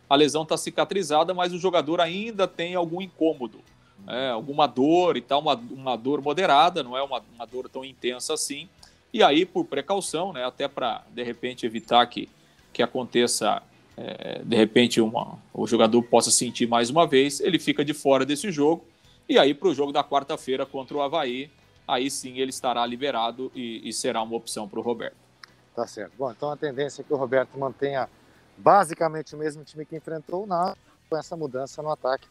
a 0.08 0.16
lesão 0.16 0.42
está 0.42 0.56
cicatrizada, 0.56 1.34
mas 1.34 1.52
o 1.52 1.58
jogador 1.58 2.00
ainda 2.00 2.48
tem 2.48 2.74
algum 2.74 3.02
incômodo, 3.02 3.60
é, 4.06 4.30
alguma 4.30 4.66
dor 4.66 5.16
e 5.16 5.20
tal, 5.20 5.40
uma, 5.40 5.54
uma 5.54 5.96
dor 5.96 6.22
moderada, 6.22 6.82
não 6.82 6.96
é 6.96 7.02
uma, 7.02 7.22
uma 7.34 7.46
dor 7.46 7.68
tão 7.68 7.84
intensa 7.84 8.34
assim. 8.34 8.68
E 9.12 9.22
aí, 9.22 9.44
por 9.44 9.64
precaução, 9.64 10.32
né, 10.32 10.44
até 10.44 10.68
para 10.68 11.02
de 11.10 11.22
repente 11.22 11.66
evitar 11.66 12.06
que, 12.06 12.28
que 12.72 12.82
aconteça, 12.82 13.62
é, 13.96 14.40
de 14.44 14.56
repente, 14.56 15.00
uma, 15.00 15.38
o 15.52 15.66
jogador 15.66 16.02
possa 16.02 16.30
sentir 16.30 16.66
mais 16.66 16.90
uma 16.90 17.06
vez, 17.06 17.40
ele 17.40 17.58
fica 17.58 17.84
de 17.84 17.92
fora 17.92 18.24
desse 18.24 18.50
jogo. 18.50 18.84
E 19.28 19.38
aí, 19.38 19.52
para 19.52 19.68
o 19.68 19.74
jogo 19.74 19.92
da 19.92 20.02
quarta-feira 20.02 20.64
contra 20.64 20.96
o 20.96 21.02
Havaí, 21.02 21.50
aí 21.86 22.10
sim 22.10 22.38
ele 22.38 22.50
estará 22.50 22.84
liberado 22.86 23.50
e, 23.54 23.86
e 23.86 23.92
será 23.92 24.22
uma 24.22 24.36
opção 24.36 24.68
para 24.68 24.78
o 24.78 24.82
Roberto. 24.82 25.16
Tá 25.74 25.86
certo. 25.86 26.12
Bom, 26.18 26.30
então 26.30 26.50
a 26.50 26.56
tendência 26.56 27.02
é 27.02 27.04
que 27.04 27.12
o 27.12 27.16
Roberto 27.16 27.58
mantenha 27.58 28.08
basicamente 28.58 29.34
o 29.34 29.38
mesmo 29.38 29.64
time 29.64 29.84
que 29.84 29.96
enfrentou 29.96 30.44
o 30.44 30.46
Náutico, 30.46 30.78
com 31.08 31.16
essa 31.16 31.36
mudança 31.36 31.82
no 31.82 31.90
ataque, 31.90 32.26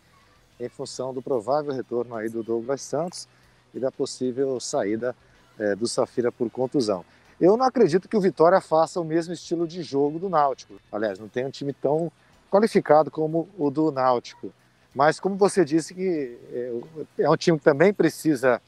em 0.60 0.70
função 0.70 1.14
do 1.14 1.22
provável 1.22 1.74
retorno 1.74 2.16
aí 2.16 2.30
do 2.30 2.44
Douglas 2.44 2.82
Santos 2.82 3.28
e 3.74 3.80
da 3.80 3.92
possível 3.92 4.60
saída 4.60 5.16
é, 5.58 5.76
do 5.76 5.88
Safira 5.88 6.32
por 6.32 6.50
contusão. 6.50 7.04
Eu 7.40 7.56
não 7.56 7.66
acredito 7.66 8.10
que 8.10 8.18
o 8.18 8.22
Vitória 8.22 8.60
faça 8.60 9.00
o 9.00 9.04
mesmo 9.04 9.34
estilo 9.34 9.68
de 9.68 9.84
jogo 9.84 10.20
do 10.20 10.30
Náutico. 10.30 10.76
Aliás, 10.92 11.20
não 11.20 11.28
tem 11.28 11.46
um 11.46 11.52
time 11.52 11.72
tão 11.74 12.12
qualificado 12.50 13.12
como 13.12 13.48
o 13.58 13.70
do 13.70 13.92
Náutico. 13.92 14.52
Mas 14.94 15.20
como 15.20 15.36
você 15.36 15.64
disse 15.64 15.94
que 15.94 16.40
é, 16.52 17.24
é 17.24 17.30
um 17.30 17.38
time 17.38 17.60
que 17.60 17.64
também 17.64 17.94
precisa 17.94 18.60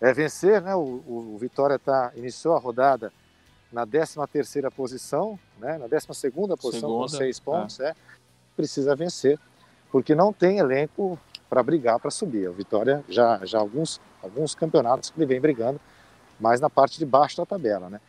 é, 0.00 0.12
vencer, 0.12 0.60
né? 0.60 0.74
O, 0.74 0.80
o 0.80 1.38
Vitória 1.38 1.78
tá, 1.78 2.10
iniciou 2.16 2.56
a 2.56 2.58
rodada 2.58 3.12
na 3.76 3.86
13 3.86 4.16
terceira 4.32 4.70
posição, 4.70 5.38
né? 5.58 5.76
na 5.76 5.86
12 5.86 6.06
segunda 6.12 6.56
posição 6.56 6.88
Segunda, 6.88 7.02
com 7.02 7.08
seis 7.08 7.38
pontos, 7.38 7.78
é. 7.78 7.90
é. 7.90 7.94
precisa 8.56 8.96
vencer, 8.96 9.38
porque 9.92 10.14
não 10.14 10.32
tem 10.32 10.58
elenco 10.58 11.18
para 11.48 11.62
brigar 11.62 12.00
para 12.00 12.10
subir. 12.10 12.48
O 12.48 12.54
Vitória 12.54 13.04
já 13.06 13.44
já 13.44 13.58
alguns 13.58 14.00
alguns 14.22 14.54
campeonatos 14.54 15.10
que 15.10 15.18
ele 15.18 15.26
vem 15.26 15.38
brigando, 15.38 15.78
mais 16.40 16.58
na 16.58 16.70
parte 16.70 16.98
de 16.98 17.04
baixo 17.04 17.36
da 17.36 17.44
tabela, 17.44 17.90
né? 17.90 18.00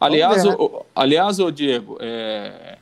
Aliás, 0.00 0.42
ver, 0.42 0.48
né? 0.48 0.56
o, 0.58 0.86
aliás, 0.94 1.38
o 1.38 1.50
Diego, 1.50 1.98
é, 2.00 2.78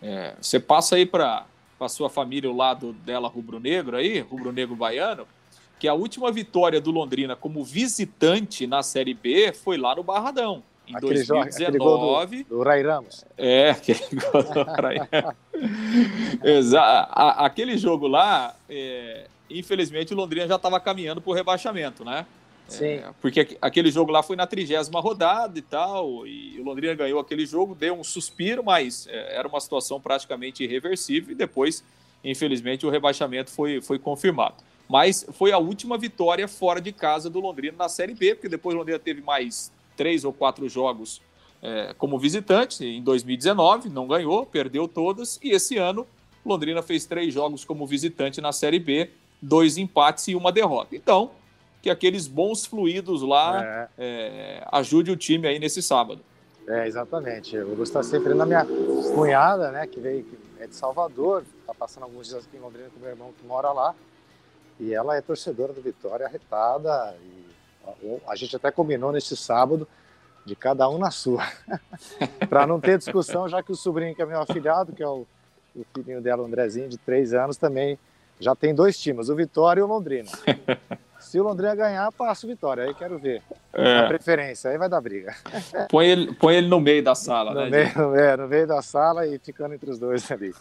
é, 0.00 0.34
você 0.40 0.58
passa 0.58 0.96
aí 0.96 1.04
para 1.04 1.44
a 1.78 1.88
sua 1.88 2.08
família 2.08 2.50
o 2.50 2.56
lado 2.56 2.94
dela 2.94 3.28
rubro-negro 3.28 3.98
aí, 3.98 4.20
rubro-negro 4.20 4.74
baiano, 4.74 5.26
que 5.78 5.86
a 5.86 5.92
última 5.92 6.32
vitória 6.32 6.80
do 6.80 6.90
Londrina 6.90 7.36
como 7.36 7.62
visitante 7.62 8.66
na 8.66 8.82
Série 8.82 9.12
B 9.12 9.52
foi 9.52 9.76
lá 9.76 9.94
no 9.94 10.02
Barradão 10.02 10.62
em 10.86 10.96
aquele 10.96 11.24
2019. 11.24 11.78
Gol 11.78 12.26
do, 12.26 12.44
do 12.56 12.62
Ray 12.62 12.82
Ramos. 12.82 13.24
É, 13.36 13.70
aquele 13.70 14.00
gol 14.32 14.42
do 14.42 14.62
Ray 14.62 14.98
Exato. 16.44 17.12
Aquele 17.14 17.76
jogo 17.76 18.06
lá, 18.06 18.54
é, 18.68 19.26
infelizmente, 19.50 20.12
o 20.12 20.16
Londrina 20.16 20.46
já 20.46 20.56
estava 20.56 20.78
caminhando 20.80 21.20
para 21.20 21.30
o 21.30 21.34
rebaixamento, 21.34 22.04
né? 22.04 22.26
Sim. 22.68 22.84
É, 22.84 23.10
porque 23.20 23.56
aquele 23.60 23.90
jogo 23.90 24.10
lá 24.10 24.22
foi 24.22 24.36
na 24.36 24.46
trigésima 24.46 25.00
rodada 25.00 25.58
e 25.58 25.62
tal, 25.62 26.26
e 26.26 26.58
o 26.60 26.64
Londrina 26.64 26.94
ganhou 26.94 27.20
aquele 27.20 27.46
jogo, 27.46 27.74
deu 27.74 27.94
um 27.94 28.04
suspiro, 28.04 28.64
mas 28.64 29.06
é, 29.08 29.36
era 29.36 29.46
uma 29.46 29.60
situação 29.60 30.00
praticamente 30.00 30.64
irreversível, 30.64 31.32
e 31.32 31.34
depois, 31.34 31.84
infelizmente, 32.24 32.84
o 32.84 32.90
rebaixamento 32.90 33.50
foi, 33.50 33.80
foi 33.80 33.98
confirmado. 33.98 34.56
Mas 34.88 35.26
foi 35.32 35.52
a 35.52 35.58
última 35.58 35.98
vitória 35.98 36.46
fora 36.46 36.80
de 36.80 36.92
casa 36.92 37.28
do 37.28 37.40
Londrina 37.40 37.76
na 37.76 37.88
Série 37.88 38.14
B, 38.14 38.34
porque 38.34 38.48
depois 38.48 38.74
o 38.74 38.78
Londrina 38.78 38.98
teve 38.98 39.20
mais 39.20 39.72
três 39.96 40.24
ou 40.24 40.32
quatro 40.32 40.68
jogos 40.68 41.20
é, 41.62 41.94
como 41.98 42.18
visitante 42.18 42.84
em 42.84 43.02
2019, 43.02 43.88
não 43.88 44.06
ganhou, 44.06 44.44
perdeu 44.46 44.86
todas, 44.86 45.38
e 45.42 45.50
esse 45.50 45.78
ano 45.78 46.06
Londrina 46.44 46.82
fez 46.82 47.04
três 47.04 47.34
jogos 47.34 47.64
como 47.64 47.86
visitante 47.86 48.40
na 48.40 48.52
Série 48.52 48.78
B, 48.78 49.10
dois 49.42 49.76
empates 49.76 50.28
e 50.28 50.34
uma 50.36 50.52
derrota. 50.52 50.94
Então, 50.94 51.30
que 51.82 51.90
aqueles 51.90 52.26
bons 52.26 52.64
fluidos 52.64 53.22
lá 53.22 53.62
é. 53.64 53.88
É, 53.98 54.68
ajude 54.72 55.10
o 55.10 55.16
time 55.16 55.48
aí 55.48 55.58
nesse 55.58 55.82
sábado. 55.82 56.20
É, 56.68 56.86
exatamente. 56.86 57.54
Eu 57.54 57.74
vou 57.74 57.84
estar 57.84 58.02
sempre 58.02 58.34
na 58.34 58.46
minha 58.46 58.64
cunhada, 59.14 59.70
né, 59.70 59.86
que 59.86 60.00
veio 60.00 60.24
que 60.24 60.36
é 60.58 60.66
de 60.66 60.74
Salvador, 60.74 61.44
está 61.60 61.74
passando 61.74 62.04
alguns 62.04 62.28
dias 62.28 62.44
aqui 62.44 62.56
em 62.56 62.60
Londrina 62.60 62.88
com 62.92 63.00
meu 63.00 63.10
irmão 63.10 63.32
que 63.38 63.46
mora 63.46 63.72
lá, 63.72 63.94
e 64.80 64.92
ela 64.92 65.16
é 65.16 65.20
torcedora 65.20 65.72
do 65.72 65.80
Vitória, 65.80 66.26
arretada, 66.26 67.16
e 67.22 67.44
a 68.28 68.36
gente 68.36 68.56
até 68.56 68.70
combinou 68.70 69.12
neste 69.12 69.36
sábado 69.36 69.86
de 70.44 70.54
cada 70.54 70.88
um 70.88 70.98
na 70.98 71.10
sua, 71.10 71.44
para 72.48 72.66
não 72.66 72.80
ter 72.80 72.98
discussão, 72.98 73.48
já 73.48 73.62
que 73.62 73.72
o 73.72 73.76
sobrinho 73.76 74.14
que 74.14 74.22
é 74.22 74.26
meu 74.26 74.40
afilhado, 74.40 74.92
que 74.92 75.02
é 75.02 75.08
o, 75.08 75.26
o 75.74 75.84
filhinho 75.92 76.20
dela, 76.20 76.42
o 76.42 76.46
Andrezinho, 76.46 76.88
de 76.88 76.96
três 76.98 77.34
anos, 77.34 77.56
também 77.56 77.98
já 78.38 78.54
tem 78.54 78.74
dois 78.74 78.98
times, 78.98 79.28
o 79.28 79.34
Vitória 79.34 79.80
e 79.80 79.82
o 79.82 79.86
Londrina. 79.86 80.30
Se 81.18 81.40
o 81.40 81.42
Londrina 81.42 81.74
ganhar, 81.74 82.12
passa 82.12 82.46
o 82.46 82.48
Vitória. 82.48 82.84
Aí 82.84 82.94
quero 82.94 83.18
ver 83.18 83.42
é. 83.72 83.98
a 83.98 84.06
preferência. 84.06 84.70
Aí 84.70 84.78
vai 84.78 84.88
dar 84.88 85.00
briga. 85.00 85.34
Põe 85.90 86.06
ele, 86.06 86.34
põe 86.34 86.54
ele 86.54 86.68
no 86.68 86.78
meio 86.78 87.02
da 87.02 87.14
sala, 87.14 87.52
no 87.52 87.68
né? 87.68 87.92
Meio, 87.94 88.14
é, 88.14 88.36
no 88.36 88.46
meio 88.46 88.66
da 88.66 88.80
sala 88.80 89.26
e 89.26 89.38
ficando 89.38 89.74
entre 89.74 89.90
os 89.90 89.98
dois 89.98 90.30
ali. 90.30 90.54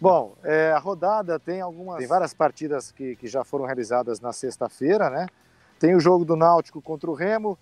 Bom, 0.00 0.34
é, 0.42 0.72
a 0.72 0.78
rodada 0.78 1.38
tem 1.38 1.60
algumas. 1.60 1.98
Tem 1.98 2.06
várias 2.06 2.34
partidas 2.34 2.90
que, 2.90 3.16
que 3.16 3.26
já 3.26 3.42
foram 3.42 3.64
realizadas 3.64 4.20
na 4.20 4.32
sexta-feira, 4.32 5.08
né? 5.08 5.26
Tem 5.82 5.96
o 5.96 6.00
jogo 6.00 6.24
do 6.24 6.36
Náutico 6.36 6.80
contra 6.80 7.10
o 7.10 7.12
Remo, 7.12 7.58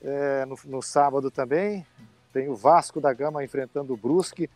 é, 0.00 0.44
no, 0.44 0.56
no, 0.66 0.80
sábado 0.80 1.28
também. 1.28 1.84
Tem 2.32 2.48
o 2.48 2.54
Vasco 2.54 3.00
da 3.00 3.12
Gama 3.12 3.42
enfrentando 3.42 3.92
o 3.92 3.96
Brusque. 3.96 4.48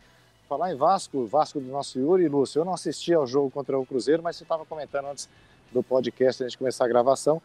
Falar 0.47 0.71
em 0.71 0.77
Vasco, 0.77 1.25
Vasco 1.25 1.59
do 1.59 1.69
nosso 1.69 1.99
Yuri 1.99 2.23
e 2.23 2.29
Lúcio, 2.29 2.61
eu 2.61 2.65
não 2.65 2.73
assisti 2.73 3.13
ao 3.13 3.27
jogo 3.27 3.51
contra 3.51 3.77
o 3.77 3.85
Cruzeiro, 3.85 4.23
mas 4.23 4.37
você 4.37 4.43
estava 4.43 4.65
comentando 4.65 5.07
antes 5.07 5.27
do 5.69 5.83
podcast, 5.83 6.43
antes 6.43 6.53
de 6.53 6.57
começar 6.57 6.85
a 6.85 6.87
gravação, 6.87 7.41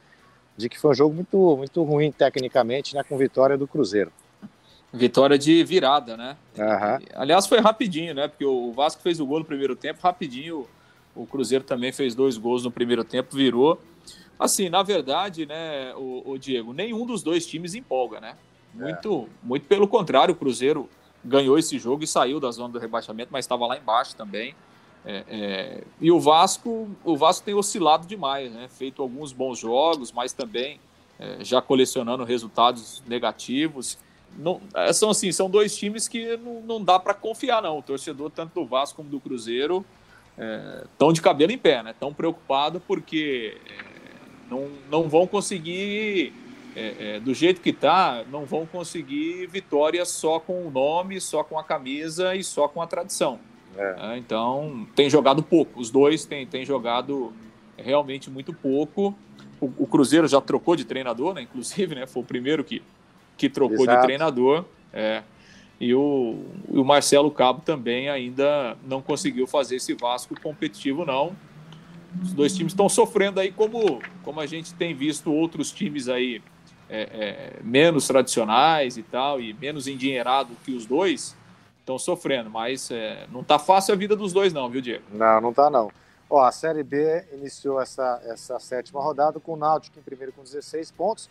de 0.57 0.69
que 0.69 0.79
foi 0.79 0.93
um 0.93 0.95
jogo 0.95 1.13
muito, 1.13 1.57
muito 1.57 1.83
ruim 1.83 2.13
tecnicamente, 2.13 2.95
né, 2.95 3.03
com 3.03 3.19
vitória 3.19 3.59
do 3.59 3.67
Cruzeiro. 3.67 4.13
Vitória 4.93 5.37
de 5.37 5.65
virada, 5.65 6.17
né? 6.17 6.37
Uhum. 6.57 7.07
Aliás, 7.17 7.49
foi 7.49 7.59
rapidinho, 7.59 8.15
né? 8.15 8.29
Porque 8.29 8.45
o 8.45 8.71
Vasco 8.71 9.03
fez 9.03 9.19
o 9.19 9.27
gol 9.27 9.41
no 9.41 9.45
primeiro 9.45 9.75
tempo, 9.75 9.99
rapidinho. 10.05 10.69
O 11.17 11.27
Cruzeiro 11.27 11.65
também 11.65 11.91
fez 11.91 12.15
dois 12.15 12.37
gols 12.37 12.63
no 12.63 12.71
primeiro 12.71 13.03
tempo, 13.03 13.35
virou. 13.35 13.81
Assim, 14.39 14.69
na 14.69 14.83
verdade, 14.83 15.47
né, 15.47 15.93
o, 15.97 16.23
o, 16.33 16.39
Diego, 16.39 16.73
nenhum 16.73 17.05
dos 17.05 17.23
dois 17.23 17.47
times 17.47 17.75
empolga, 17.75 18.21
né? 18.21 18.37
Muito, 18.73 19.29
é. 19.29 19.47
muito 19.47 19.67
pelo 19.67 19.89
contrário, 19.89 20.33
o 20.33 20.37
Cruzeiro 20.37 20.89
ganhou 21.25 21.59
esse 21.59 21.79
jogo 21.79 22.05
e 22.05 22.07
saiu 22.07 22.39
da 22.39 22.51
zona 22.51 22.73
do 22.73 22.79
rebaixamento, 22.79 23.31
mas 23.33 23.45
estava 23.45 23.67
lá 23.67 23.77
embaixo 23.77 24.15
também. 24.15 24.55
É, 25.05 25.25
é, 25.29 25.85
e 26.01 26.11
o 26.11 26.21
Vasco, 26.21 26.89
o 27.05 27.17
Vasco 27.17 27.45
tem 27.45 27.55
oscilado 27.55 28.07
demais, 28.07 28.53
né? 28.53 28.69
Feito 28.69 29.03
alguns 29.03 29.33
bons 29.33 29.59
jogos, 29.59 30.13
mas 30.13 30.33
também 30.33 30.81
é, 31.19 31.43
já 31.45 31.61
colecionando 31.61 32.25
resultados 32.25 33.03
negativos. 33.07 33.99
não, 34.37 34.61
é, 34.75 34.93
são 34.93 35.11
assim, 35.11 35.33
são 35.33 35.51
dois 35.51 35.77
times 35.77 36.07
que 36.07 36.37
não, 36.37 36.61
não 36.61 36.85
dá 36.85 36.99
para 36.99 37.15
confiar 37.15 37.63
não. 37.63 37.79
O 37.79 37.83
torcedor 37.83 38.31
tanto 38.31 38.55
do 38.55 38.67
Vasco 38.67 38.97
como 38.97 39.09
do 39.09 39.19
Cruzeiro 39.19 39.85
estão 40.93 41.11
é, 41.11 41.13
de 41.13 41.21
cabelo 41.21 41.51
em 41.51 41.59
pé, 41.59 41.83
né? 41.83 41.91
Estão 41.91 42.13
preocupados 42.13 42.81
porque 42.87 43.57
é, 43.67 43.98
não, 44.51 44.69
não 44.91 45.09
vão 45.09 45.27
conseguir 45.27 46.33
é, 46.75 47.17
é, 47.17 47.21
do 47.21 47.35
jeito 47.35 47.61
que 47.61 47.71
está, 47.71 48.25
não 48.31 48.45
vão 48.45 48.65
conseguir 48.65 49.47
vitória 49.47 50.05
só 50.05 50.39
com 50.39 50.67
o 50.67 50.71
nome, 50.71 51.21
só 51.21 51.43
com 51.43 51.59
a 51.59 51.65
camisa 51.65 52.35
e 52.35 52.45
só 52.45 52.69
com 52.69 52.81
a 52.81 52.87
tradição. 52.87 53.41
É. 53.77 54.13
É, 54.13 54.19
então, 54.19 54.87
tem 54.95 55.11
jogado 55.11 55.43
pouco. 55.43 55.81
Os 55.81 55.91
dois 55.91 56.25
têm, 56.25 56.47
têm 56.47 56.65
jogado 56.65 57.33
realmente 57.77 58.31
muito 58.31 58.53
pouco. 58.53 59.15
O, 59.61 59.67
o, 59.79 59.87
Cruzeiro 59.87 60.29
já 60.29 60.41
trocou 60.41 60.77
de 60.77 60.85
treinador, 60.85 61.35
né? 61.35 61.43
Inclusive, 61.43 61.95
né? 61.95 62.07
Foi 62.07 62.23
o 62.23 62.25
primeiro 62.25 62.63
que, 62.63 62.83
que 63.37 63.49
trocou 63.49 63.83
Exato. 63.83 64.01
de 64.01 64.03
treinador. 64.07 64.65
É. 64.93 65.23
E 65.81 65.95
o, 65.95 66.45
o 66.69 66.85
Marcelo 66.85 67.31
Cabo 67.31 67.61
também 67.65 68.09
ainda 68.09 68.77
não 68.85 69.01
conseguiu 69.01 69.47
fazer 69.47 69.77
esse 69.77 69.95
Vasco 69.95 70.41
competitivo, 70.41 71.05
não. 71.05 71.37
Os 72.23 72.33
dois 72.33 72.55
times 72.55 72.73
estão 72.73 72.89
sofrendo 72.89 73.41
aí, 73.41 73.53
como, 73.53 74.01
como 74.23 74.41
a 74.41 74.47
gente 74.47 74.75
tem 74.75 74.95
visto 74.95 75.33
outros 75.33 75.71
times 75.71 76.09
aí 76.09 76.43
é, 76.89 77.01
é, 77.01 77.63
menos 77.63 78.07
tradicionais 78.07 78.97
e 78.97 79.03
tal, 79.03 79.41
e 79.41 79.53
menos 79.53 79.87
endinheirado 79.87 80.51
que 80.65 80.73
os 80.73 80.87
dois, 80.87 81.37
estão 81.81 81.99
sofrendo. 81.99 82.51
Mas 82.51 82.91
é, 82.91 83.27
não 83.31 83.41
está 83.41 83.59
fácil 83.59 83.95
a 83.95 83.97
vida 83.97 84.15
dos 84.15 84.33
dois, 84.33 84.53
não, 84.53 84.69
viu, 84.69 84.81
Diego? 84.81 85.05
Não, 85.13 85.41
não 85.41 85.51
está 85.51 85.71
não. 85.71 85.91
Ó, 86.31 86.45
a 86.45 86.53
Série 86.53 86.83
B 86.83 87.25
iniciou 87.33 87.81
essa, 87.81 88.21
essa 88.25 88.59
sétima 88.59 89.03
rodada 89.03 89.41
com 89.41 89.55
o 89.55 89.57
Náutico 89.57 89.99
em 89.99 90.03
primeiro 90.03 90.33
com 90.33 90.43
16 90.43 90.91
pontos, 90.91 91.31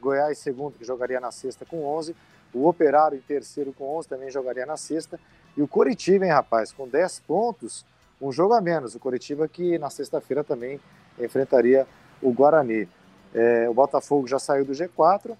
Goiás 0.00 0.38
segundo, 0.38 0.74
que 0.78 0.84
jogaria 0.84 1.18
na 1.18 1.32
sexta 1.32 1.64
com 1.64 1.84
11, 1.84 2.14
o 2.54 2.68
Operário 2.68 3.18
em 3.18 3.20
terceiro 3.20 3.72
com 3.72 3.96
11, 3.96 4.08
também 4.08 4.30
jogaria 4.30 4.64
na 4.64 4.76
sexta, 4.76 5.18
e 5.56 5.62
o 5.62 5.66
Coritiba, 5.66 6.24
hein, 6.24 6.30
rapaz, 6.30 6.70
com 6.70 6.86
10 6.86 7.20
pontos, 7.26 7.84
um 8.20 8.32
jogo 8.32 8.54
a 8.54 8.60
menos. 8.60 8.94
O 8.94 8.98
Coritiba 8.98 9.46
que 9.48 9.78
na 9.78 9.90
sexta-feira 9.90 10.42
também 10.42 10.80
enfrentaria 11.18 11.86
o 12.22 12.32
Guarani. 12.32 12.88
É, 13.34 13.68
o 13.68 13.74
Botafogo 13.74 14.26
já 14.26 14.38
saiu 14.38 14.64
do 14.64 14.72
G4, 14.72 15.36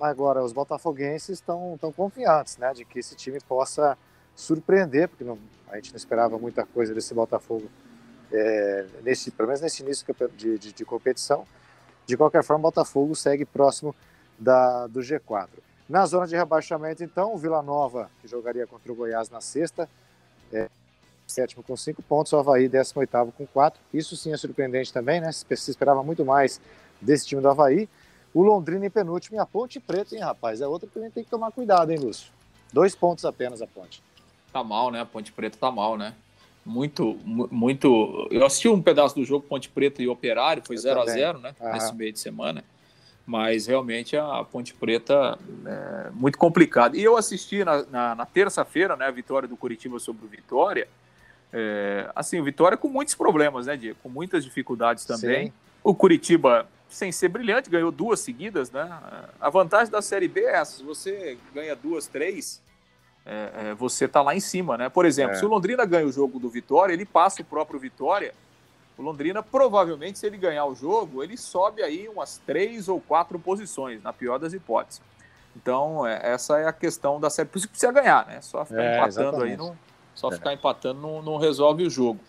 agora 0.00 0.42
os 0.42 0.52
botafoguenses 0.52 1.30
estão 1.30 1.76
tão 1.80 1.92
confiantes 1.92 2.58
né, 2.58 2.72
de 2.72 2.84
que 2.84 2.98
esse 2.98 3.14
time 3.14 3.40
possa 3.40 3.96
surpreender, 4.34 5.08
porque 5.08 5.24
não, 5.24 5.38
a 5.68 5.76
gente 5.76 5.90
não 5.90 5.96
esperava 5.96 6.38
muita 6.38 6.64
coisa 6.66 6.94
desse 6.94 7.14
Botafogo, 7.14 7.68
é, 8.32 8.86
nesse, 9.02 9.30
pelo 9.30 9.48
menos 9.48 9.60
nesse 9.60 9.82
início 9.82 10.06
de, 10.36 10.58
de, 10.58 10.72
de, 10.72 10.84
competição. 10.84 11.46
De 12.06 12.16
qualquer 12.16 12.42
forma, 12.42 12.60
o 12.60 12.70
Botafogo 12.70 13.14
segue 13.14 13.44
próximo 13.44 13.94
da, 14.38 14.86
do 14.86 15.00
G4. 15.00 15.48
Na 15.88 16.06
zona 16.06 16.26
de 16.26 16.36
rebaixamento, 16.36 17.04
então, 17.04 17.34
o 17.34 17.38
Vila 17.38 17.62
Nova, 17.62 18.10
que 18.20 18.28
jogaria 18.28 18.66
contra 18.66 18.90
o 18.90 18.94
Goiás 18.94 19.30
na 19.30 19.40
sexta, 19.40 19.88
é, 20.52 20.68
sétimo 21.26 21.62
com 21.62 21.76
cinco 21.76 22.02
pontos, 22.02 22.32
o 22.32 22.36
Havaí, 22.36 22.68
18 22.68 23.32
com 23.36 23.46
quatro. 23.46 23.80
Isso 23.92 24.16
sim 24.16 24.32
é 24.32 24.36
surpreendente 24.36 24.92
também, 24.92 25.20
né? 25.20 25.32
Se 25.32 25.70
esperava 25.70 26.02
muito 26.02 26.24
mais 26.24 26.60
desse 27.00 27.26
time 27.26 27.40
do 27.40 27.48
Havaí. 27.48 27.88
O 28.32 28.42
Londrina 28.42 28.84
em 28.86 28.90
penúltimo 28.90 29.36
e 29.36 29.38
a 29.38 29.46
Ponte 29.46 29.78
Preta, 29.78 30.14
hein, 30.14 30.20
rapaz? 30.20 30.60
É 30.60 30.66
outra 30.66 30.88
que 30.88 30.98
a 30.98 31.02
gente 31.02 31.12
tem 31.12 31.24
que 31.24 31.30
tomar 31.30 31.52
cuidado, 31.52 31.90
hein, 31.90 31.98
Lúcio? 31.98 32.32
Dois 32.72 32.94
pontos 32.94 33.24
apenas 33.24 33.62
a 33.62 33.66
Ponte. 33.66 34.02
Tá 34.52 34.64
mal, 34.64 34.90
né? 34.90 35.00
A 35.00 35.06
Ponte 35.06 35.32
Preta 35.32 35.56
tá 35.56 35.70
mal, 35.70 35.96
né? 35.96 36.14
Muito, 36.64 37.18
muito. 37.24 38.26
Eu 38.30 38.44
assisti 38.44 38.68
um 38.68 38.82
pedaço 38.82 39.14
do 39.14 39.24
jogo 39.24 39.46
Ponte 39.46 39.68
Preta 39.68 40.02
e 40.02 40.08
Operário, 40.08 40.62
foi 40.66 40.76
0 40.76 41.02
a 41.02 41.06
0 41.06 41.38
né? 41.38 41.54
Aham. 41.60 41.72
Nesse 41.72 41.94
meio 41.94 42.12
de 42.12 42.18
semana. 42.18 42.64
Mas 43.26 43.66
realmente 43.66 44.16
a 44.16 44.44
Ponte 44.44 44.74
Preta 44.74 45.38
é 45.66 46.10
muito 46.10 46.36
complicada. 46.36 46.96
E 46.96 47.04
eu 47.04 47.16
assisti 47.16 47.64
na, 47.64 47.84
na, 47.84 48.14
na 48.14 48.26
terça-feira, 48.26 48.96
né? 48.96 49.06
A 49.06 49.10
vitória 49.10 49.46
do 49.46 49.56
Curitiba 49.56 49.98
sobre 49.98 50.24
o 50.24 50.28
Vitória. 50.28 50.88
É, 51.52 52.10
assim, 52.14 52.40
o 52.40 52.44
Vitória 52.44 52.76
com 52.76 52.88
muitos 52.88 53.14
problemas, 53.14 53.66
né, 53.66 53.76
Diego? 53.76 53.98
Com 54.02 54.08
muitas 54.08 54.44
dificuldades 54.44 55.04
também. 55.04 55.46
Sim. 55.46 55.52
O 55.82 55.94
Curitiba, 55.94 56.66
sem 56.88 57.12
ser 57.12 57.28
brilhante, 57.28 57.70
ganhou 57.70 57.92
duas 57.92 58.20
seguidas, 58.20 58.70
né? 58.70 58.88
A 59.40 59.50
vantagem 59.50 59.90
da 59.90 60.02
Série 60.02 60.28
B 60.28 60.40
é 60.40 60.56
essa: 60.56 60.78
se 60.78 60.82
você 60.82 61.38
ganha 61.54 61.76
duas, 61.76 62.06
três, 62.06 62.60
é, 63.26 63.50
é, 63.70 63.74
você 63.74 64.06
tá 64.06 64.20
lá 64.20 64.34
em 64.34 64.40
cima, 64.40 64.76
né? 64.76 64.88
Por 64.88 65.06
exemplo, 65.06 65.36
é. 65.36 65.38
se 65.38 65.44
o 65.44 65.48
Londrina 65.48 65.84
ganha 65.84 66.06
o 66.06 66.12
jogo 66.12 66.38
do 66.38 66.48
Vitória, 66.48 66.92
ele 66.92 67.06
passa 67.06 67.42
o 67.42 67.44
próprio 67.44 67.78
Vitória. 67.78 68.34
O 68.96 69.02
Londrina, 69.02 69.42
provavelmente, 69.42 70.18
se 70.18 70.26
ele 70.26 70.36
ganhar 70.36 70.66
o 70.66 70.74
jogo, 70.74 71.22
ele 71.22 71.36
sobe 71.36 71.82
aí 71.82 72.08
umas 72.08 72.38
três 72.46 72.88
ou 72.88 73.00
quatro 73.00 73.38
posições, 73.38 74.02
na 74.02 74.12
pior 74.12 74.38
das 74.38 74.52
hipóteses. 74.52 75.02
Então, 75.56 76.06
é, 76.06 76.20
essa 76.22 76.58
é 76.58 76.66
a 76.66 76.72
questão 76.72 77.18
da 77.18 77.30
série. 77.30 77.48
Por 77.48 77.58
isso 77.58 77.66
que 77.66 77.72
precisa 77.72 77.92
ganhar, 77.92 78.26
né? 78.26 78.40
Só 78.40 78.64
ficar 78.64 78.82
é, 78.82 78.96
empatando 78.96 79.28
exatamente. 79.28 79.50
aí, 79.52 79.56
não, 79.56 79.76
só 80.14 80.30
ficar 80.30 80.52
empatando 80.52 81.00
não, 81.00 81.22
não 81.22 81.36
resolve 81.36 81.84
o 81.84 81.90
jogo. 81.90 82.20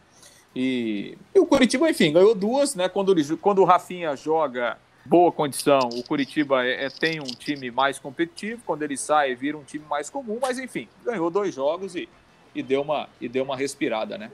E, 0.55 1.17
e, 1.33 1.39
o 1.39 1.45
Curitiba, 1.45 1.89
enfim, 1.89 2.13
ganhou 2.13 2.33
duas, 2.33 2.75
né? 2.75 2.87
Quando, 2.87 3.11
ele, 3.11 3.37
quando 3.37 3.59
o 3.59 3.65
Rafinha 3.65 4.15
joga 4.15 4.77
boa 5.05 5.31
condição, 5.31 5.89
o 5.93 6.03
Curitiba 6.03 6.65
é, 6.65 6.85
é, 6.85 6.89
tem 6.89 7.19
um 7.19 7.25
time 7.25 7.69
mais 7.69 7.99
competitivo, 7.99 8.61
quando 8.65 8.81
ele 8.83 8.97
sai, 8.97 9.35
vira 9.35 9.57
um 9.57 9.63
time 9.63 9.85
mais 9.89 10.09
comum, 10.09 10.39
mas 10.41 10.57
enfim, 10.57 10.87
ganhou 11.03 11.29
dois 11.29 11.53
jogos 11.53 11.95
e, 11.95 12.09
e, 12.55 12.63
deu, 12.63 12.81
uma, 12.81 13.09
e 13.19 13.27
deu 13.27 13.43
uma 13.43 13.55
respirada, 13.55 14.17
né? 14.17 14.31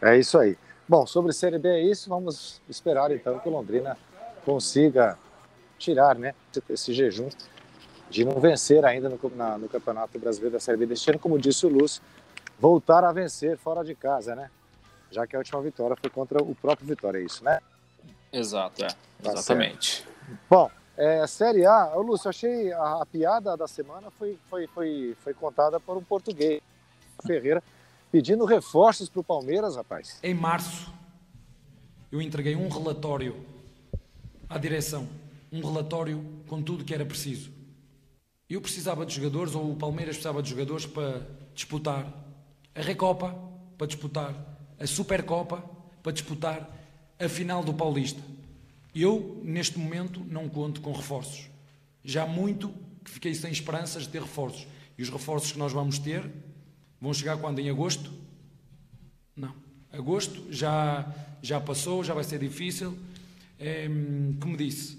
É 0.00 0.18
isso 0.18 0.38
aí. 0.38 0.56
Bom, 0.88 1.06
sobre 1.06 1.32
Série 1.32 1.58
B 1.58 1.68
é 1.68 1.82
isso, 1.82 2.08
vamos 2.08 2.60
esperar 2.68 3.12
então 3.12 3.38
que 3.38 3.48
o 3.48 3.52
Londrina 3.52 3.96
consiga 4.44 5.16
tirar 5.78 6.16
né, 6.16 6.34
esse 6.68 6.92
jejum 6.92 7.28
de 8.10 8.24
não 8.24 8.40
vencer 8.40 8.84
ainda 8.84 9.08
no, 9.08 9.18
na, 9.36 9.56
no 9.56 9.68
Campeonato 9.68 10.18
Brasileiro 10.18 10.54
da 10.54 10.60
Série 10.60 10.78
B 10.78 10.86
deste 10.86 11.08
ano, 11.10 11.18
como 11.18 11.38
disse 11.38 11.64
o 11.64 11.68
Lúcio, 11.68 12.02
voltar 12.60 13.02
a 13.02 13.12
vencer 13.12 13.56
fora 13.56 13.82
de 13.82 13.94
casa, 13.94 14.36
né? 14.36 14.50
já 15.10 15.26
que 15.26 15.34
a 15.34 15.38
última 15.38 15.60
vitória 15.60 15.96
foi 15.96 16.08
contra 16.08 16.42
o 16.42 16.54
próprio 16.54 16.86
Vitória, 16.86 17.18
é 17.18 17.24
isso, 17.24 17.44
né? 17.44 17.60
Exato, 18.32 18.84
é. 18.84 18.88
Tá 19.22 19.32
Exatamente. 19.32 19.96
Certo. 19.96 20.38
Bom, 20.48 20.70
é, 20.96 21.26
Série 21.26 21.66
A, 21.66 21.96
ô 21.96 22.02
Lúcio, 22.02 22.30
achei 22.30 22.72
a, 22.72 23.02
a, 23.02 23.06
piada 23.06 23.56
da 23.56 23.66
semana 23.66 24.10
foi, 24.12 24.38
foi, 24.48 24.66
foi, 24.68 25.16
foi 25.22 25.34
contada 25.34 25.80
por 25.80 25.96
um 25.96 26.02
português, 26.02 26.62
Ferreira, 27.26 27.62
pedindo 28.12 28.44
reforços 28.44 29.08
para 29.08 29.20
o 29.20 29.24
Palmeiras, 29.24 29.76
rapaz. 29.76 30.18
Em 30.22 30.34
março, 30.34 30.92
eu 32.12 32.22
entreguei 32.22 32.54
um 32.54 32.68
relatório 32.68 33.44
à 34.48 34.58
direção, 34.58 35.08
um 35.52 35.60
relatório 35.60 36.24
com 36.46 36.62
tudo 36.62 36.84
que 36.84 36.94
era 36.94 37.04
preciso. 37.04 37.50
Eu 38.48 38.60
precisava 38.60 39.04
de 39.04 39.14
jogadores, 39.14 39.54
ou 39.54 39.72
o 39.72 39.76
Palmeiras 39.76 40.16
precisava 40.16 40.42
de 40.42 40.50
jogadores 40.50 40.86
para 40.86 41.22
disputar 41.54 42.06
a 42.74 42.80
Recopa, 42.80 43.34
para 43.76 43.86
disputar 43.86 44.50
a 44.80 44.86
Supercopa 44.86 45.62
para 46.02 46.12
disputar 46.12 46.78
a 47.18 47.28
final 47.28 47.62
do 47.62 47.74
Paulista. 47.74 48.20
Eu, 48.94 49.40
neste 49.44 49.78
momento, 49.78 50.24
não 50.24 50.48
conto 50.48 50.80
com 50.80 50.90
reforços. 50.92 51.48
Já 52.02 52.26
muito 52.26 52.74
que 53.04 53.10
fiquei 53.10 53.34
sem 53.34 53.52
esperanças 53.52 54.04
de 54.04 54.08
ter 54.08 54.22
reforços. 54.22 54.66
E 54.96 55.02
os 55.02 55.10
reforços 55.10 55.52
que 55.52 55.58
nós 55.58 55.72
vamos 55.72 55.98
ter 55.98 56.28
vão 56.98 57.12
chegar 57.12 57.36
quando? 57.36 57.58
Em 57.58 57.68
agosto? 57.68 58.10
Não. 59.36 59.54
Agosto 59.92 60.50
já, 60.50 61.14
já 61.42 61.60
passou, 61.60 62.02
já 62.02 62.14
vai 62.14 62.24
ser 62.24 62.38
difícil. 62.38 62.98
É, 63.58 63.86
como 64.40 64.56
disse, 64.56 64.98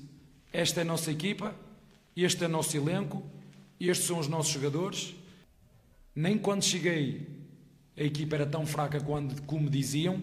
esta 0.54 0.82
é 0.82 0.84
a 0.84 0.86
nossa 0.86 1.12
equipa, 1.12 1.56
este 2.16 2.44
é 2.44 2.48
o 2.48 2.50
nosso 2.50 2.78
elenco, 2.78 3.24
estes 3.80 4.06
são 4.06 4.20
os 4.20 4.28
nossos 4.28 4.54
jogadores. 4.54 5.16
Nem 6.14 6.38
quando 6.38 6.64
cheguei 6.64 7.41
a 7.98 8.04
equipa 8.04 8.36
era 8.36 8.46
tão 8.46 8.66
fraca 8.66 9.00
quando, 9.00 9.42
como 9.44 9.70
diziam, 9.70 10.22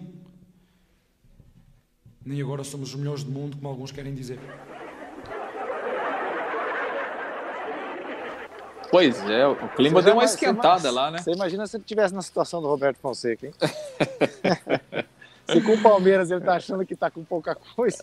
nem 2.24 2.40
agora 2.42 2.64
somos 2.64 2.90
os 2.90 2.94
melhores 2.94 3.24
do 3.24 3.31
mundo, 3.31 3.57
como 3.57 3.68
alguns 3.68 3.92
querem 3.92 4.14
dizer. 4.14 4.38
Pois 8.90 9.18
é, 9.28 9.46
o 9.46 9.68
clima 9.70 10.00
deu 10.02 10.14
uma 10.14 10.24
esquentada 10.24 10.90
lá, 10.90 11.11
né? 11.11 11.18
Você 11.18 11.33
imagina 11.33 11.66
se 11.66 11.76
ele 11.76 11.83
estivesse 11.83 12.14
na 12.14 12.22
situação 12.22 12.62
do 12.62 12.68
Roberto 12.68 12.98
Fonseca, 12.98 13.46
hein? 13.46 13.52
se 15.46 15.61
com 15.61 15.74
o 15.74 15.83
Palmeiras 15.83 16.31
ele 16.31 16.40
tá 16.40 16.54
achando 16.54 16.85
que 16.87 16.96
tá 16.96 17.11
com 17.11 17.22
pouca 17.22 17.54
coisa. 17.54 18.02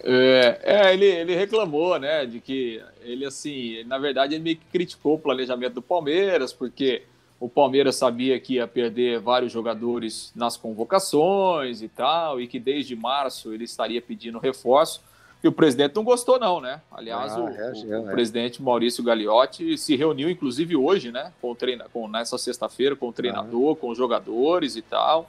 É, 0.00 0.60
é, 0.62 0.94
ele, 0.94 1.06
ele 1.06 1.36
reclamou, 1.36 1.98
né, 1.98 2.24
de 2.24 2.40
que 2.40 2.82
ele, 3.02 3.24
assim, 3.24 3.82
na 3.84 3.98
verdade, 3.98 4.34
ele 4.34 4.44
meio 4.44 4.56
que 4.56 4.66
criticou 4.66 5.14
o 5.14 5.18
planejamento 5.18 5.74
do 5.74 5.82
Palmeiras, 5.82 6.52
porque 6.52 7.02
o 7.42 7.48
Palmeiras 7.48 7.96
sabia 7.96 8.38
que 8.38 8.54
ia 8.54 8.68
perder 8.68 9.18
vários 9.18 9.50
jogadores 9.50 10.32
nas 10.32 10.56
convocações 10.56 11.82
e 11.82 11.88
tal, 11.88 12.40
e 12.40 12.46
que 12.46 12.60
desde 12.60 12.94
março 12.94 13.52
ele 13.52 13.64
estaria 13.64 14.00
pedindo 14.00 14.38
reforço. 14.38 15.02
E 15.42 15.48
o 15.48 15.50
presidente 15.50 15.96
não 15.96 16.04
gostou, 16.04 16.38
não, 16.38 16.60
né? 16.60 16.80
Aliás, 16.88 17.32
ah, 17.32 17.40
o, 17.40 17.48
é, 17.48 17.72
o, 17.72 18.02
o 18.04 18.08
é. 18.10 18.12
presidente 18.12 18.62
Maurício 18.62 19.02
Gagliotti 19.02 19.76
se 19.76 19.96
reuniu, 19.96 20.30
inclusive, 20.30 20.76
hoje, 20.76 21.10
né? 21.10 21.32
Com 21.42 21.50
o 21.50 21.54
treina, 21.56 21.86
com, 21.92 22.06
nessa 22.06 22.38
sexta-feira, 22.38 22.94
com 22.94 23.08
o 23.08 23.12
treinador, 23.12 23.72
ah. 23.72 23.80
com 23.80 23.88
os 23.88 23.98
jogadores 23.98 24.76
e 24.76 24.82
tal. 24.82 25.28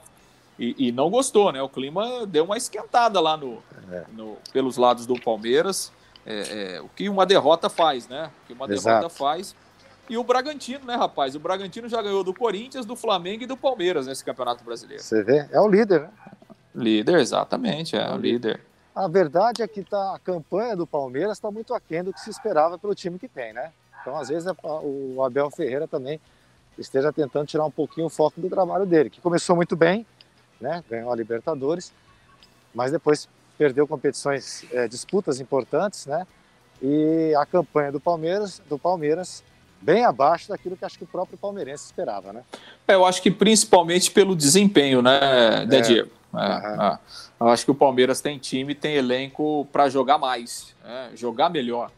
E, 0.59 0.75
e, 0.77 0.91
não 0.91 1.09
gostou, 1.09 1.51
né? 1.51 1.63
O 1.63 1.67
clima 1.67 2.27
deu 2.27 2.43
uma 2.43 2.57
esquentada 2.57 3.19
lá 3.19 3.35
no, 3.35 3.57
é. 3.91 4.03
no 4.13 4.37
pelos 4.51 4.77
lados 4.77 5.07
do 5.07 5.19
Palmeiras. 5.19 5.91
É, 6.27 6.75
é, 6.75 6.81
o 6.81 6.87
que 6.89 7.09
uma 7.09 7.25
derrota 7.25 7.69
faz, 7.69 8.07
né? 8.07 8.29
O 8.43 8.47
que 8.47 8.53
uma 8.53 8.71
Exato. 8.71 8.97
derrota 8.97 9.09
faz. 9.09 9.55
E 10.09 10.17
o 10.17 10.23
Bragantino, 10.23 10.85
né, 10.85 10.95
rapaz? 10.95 11.35
O 11.35 11.39
Bragantino 11.39 11.87
já 11.87 12.01
ganhou 12.01 12.23
do 12.23 12.33
Corinthians, 12.33 12.85
do 12.85 12.95
Flamengo 12.95 13.43
e 13.43 13.47
do 13.47 13.55
Palmeiras 13.55 14.05
nesse 14.05 14.23
Campeonato 14.23 14.63
Brasileiro. 14.63 15.01
Você 15.01 15.23
vê? 15.23 15.47
É 15.51 15.59
o 15.59 15.67
líder, 15.67 16.01
né? 16.01 16.09
Líder, 16.75 17.19
exatamente, 17.19 17.95
é 17.95 18.11
o 18.11 18.17
líder. 18.17 18.59
A 18.95 19.07
verdade 19.07 19.61
é 19.61 19.67
que 19.67 19.83
tá, 19.83 20.15
a 20.15 20.19
campanha 20.19 20.75
do 20.75 20.85
Palmeiras 20.85 21.37
está 21.37 21.49
muito 21.49 21.73
aquém 21.73 22.03
do 22.03 22.11
que 22.11 22.19
se 22.19 22.29
esperava 22.29 22.77
pelo 22.77 22.93
time 22.93 23.17
que 23.17 23.27
tem, 23.27 23.53
né? 23.53 23.71
Então, 24.01 24.17
às 24.17 24.27
vezes, 24.27 24.51
o 24.63 25.23
Abel 25.23 25.49
Ferreira 25.49 25.87
também 25.87 26.19
esteja 26.77 27.13
tentando 27.13 27.47
tirar 27.47 27.65
um 27.65 27.71
pouquinho 27.71 28.07
o 28.07 28.09
foco 28.09 28.41
do 28.41 28.49
trabalho 28.49 28.85
dele, 28.85 29.09
que 29.09 29.21
começou 29.21 29.55
muito 29.55 29.75
bem, 29.75 30.05
né? 30.59 30.83
Ganhou 30.89 31.11
a 31.11 31.15
Libertadores, 31.15 31.93
mas 32.73 32.91
depois 32.91 33.29
perdeu 33.57 33.87
competições, 33.87 34.65
é, 34.71 34.87
disputas 34.87 35.39
importantes, 35.39 36.05
né? 36.05 36.27
E 36.81 37.33
a 37.35 37.45
campanha 37.45 37.91
do 37.91 37.99
Palmeiras, 37.99 38.61
do 38.67 38.77
Palmeiras 38.77 39.43
bem 39.83 40.05
abaixo 40.05 40.49
daquilo 40.49 40.77
que 40.77 40.85
acho 40.85 40.97
que 40.97 41.03
o 41.03 41.07
próprio 41.07 41.37
palmeirense 41.37 41.85
esperava, 41.85 42.31
né? 42.31 42.43
É, 42.87 42.95
eu 42.95 43.05
acho 43.05 43.21
que 43.21 43.29
principalmente 43.29 44.09
pelo 44.09 44.35
desempenho, 44.35 45.01
né, 45.01 45.65
né 45.65 45.77
é. 45.77 45.81
Diego? 45.81 46.11
É, 46.33 46.37
uhum. 46.37 46.97
Eu 47.41 47.49
acho 47.49 47.65
que 47.65 47.71
o 47.71 47.75
Palmeiras 47.75 48.21
tem 48.21 48.39
time, 48.39 48.73
tem 48.73 48.95
elenco 48.95 49.67
para 49.71 49.87
jogar 49.89 50.17
mais, 50.17 50.73
né? 50.83 51.11
jogar 51.13 51.49
melhor, 51.49 51.91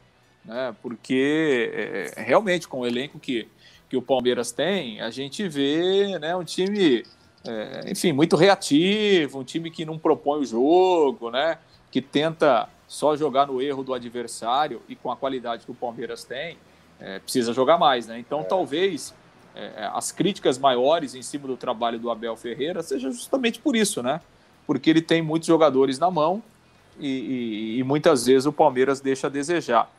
né? 0.44 0.76
Porque 0.82 1.72
é, 1.74 2.22
realmente 2.22 2.68
com 2.68 2.80
o 2.82 2.88
elenco 2.88 3.18
que, 3.18 3.48
que 3.90 3.96
o 3.96 4.02
Palmeiras 4.02 4.52
tem, 4.52 5.00
a 5.00 5.10
gente 5.10 5.48
vê, 5.48 6.20
né, 6.20 6.36
um 6.36 6.44
time, 6.44 7.06
é, 7.48 7.90
enfim, 7.90 8.12
muito 8.12 8.36
reativo, 8.36 9.40
um 9.40 9.44
time 9.44 9.72
que 9.72 9.86
não 9.86 9.98
propõe 9.98 10.42
o 10.42 10.46
jogo, 10.46 11.32
né? 11.32 11.58
Que 11.90 12.02
tenta 12.02 12.68
só 12.88 13.16
jogar 13.16 13.48
no 13.48 13.62
erro 13.62 13.84
do 13.84 13.94
adversário 13.94 14.82
e 14.90 14.96
com 14.96 15.12
a 15.12 15.16
qualidade 15.16 15.66
que 15.66 15.72
o 15.72 15.76
Palmeiras 15.76 16.24
tem, 16.24 16.58
é, 17.00 17.20
precisa 17.20 17.54
jogar 17.54 17.78
mais, 17.78 18.08
né? 18.08 18.20
Então, 18.20 18.42
é. 18.42 18.44
talvez 18.44 19.14
é, 19.56 19.90
as 19.94 20.12
críticas 20.12 20.58
maiores 20.58 21.16
em 21.16 21.22
cima 21.22 21.48
do 21.48 21.58
trabalho 21.58 22.00
do 22.00 22.10
Abel 22.10 22.36
Ferreira 22.36 22.84
seja 22.84 23.10
justamente 23.12 23.60
por 23.60 23.76
isso, 23.76 24.04
né? 24.04 24.22
Porque 24.68 24.90
ele 24.90 25.02
tem 25.02 25.22
muitos 25.22 25.48
jogadores 25.48 26.00
na 26.00 26.10
mão 26.10 26.42
e, 27.00 27.08
e, 27.08 27.80
e 27.80 27.84
muitas 27.84 28.26
vezes 28.26 28.46
o 28.46 28.52
Palmeiras 28.52 29.00
deixa 29.00 29.28
a 29.28 29.30
desejar. 29.30 29.90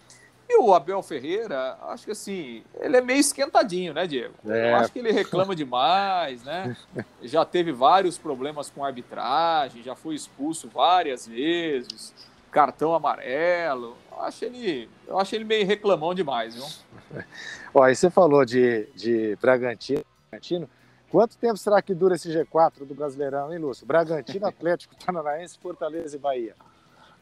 E 0.49 0.59
o 0.59 0.73
Abel 0.73 1.03
Ferreira, 1.03 1.77
acho 1.89 2.05
que 2.05 2.13
assim, 2.13 2.63
ele 2.81 2.97
é 2.97 3.01
meio 3.01 3.19
esquentadinho, 3.19 3.93
né, 3.93 4.07
Diego? 4.07 4.35
É. 4.47 4.73
Eu 4.73 4.77
acho 4.77 4.93
que 4.93 5.01
ele 5.01 5.11
reclama 5.11 5.57
demais, 5.57 6.43
né? 6.45 6.77
Já 7.23 7.45
teve 7.45 7.73
vários 7.73 8.17
problemas 8.17 8.71
com 8.71 8.85
arbitragem, 8.85 9.83
já 9.83 9.97
foi 9.97 10.15
expulso 10.15 10.69
várias 10.69 11.27
vezes 11.27 12.15
cartão 12.57 12.95
amarelo. 12.95 13.99
Eu 14.11 14.23
acho 14.23 14.47
ele, 14.47 14.88
eu 15.07 15.19
acho 15.19 15.35
ele 15.35 15.45
meio 15.45 15.66
reclamão 15.66 16.14
demais, 16.14 16.55
viu? 16.55 16.64
Ó, 17.75 17.83
aí 17.83 17.95
você 17.95 18.09
falou 18.09 18.47
de, 18.47 18.88
de 18.95 19.37
Bragantino, 19.37 20.03
Bragantino. 20.31 20.66
Quanto 21.11 21.37
tempo 21.37 21.59
será 21.59 21.83
que 21.83 21.92
dura 21.95 22.14
esse 22.14 22.31
G4 22.31 22.87
do 22.87 22.95
Brasileirão, 22.95 23.53
hein, 23.53 23.59
Lúcio? 23.59 23.87
Bragantino, 23.87 24.47
Atlético, 24.49 24.95
Paranaense, 25.05 25.59
Fortaleza 25.59 26.16
e 26.16 26.19
Bahia. 26.19 26.55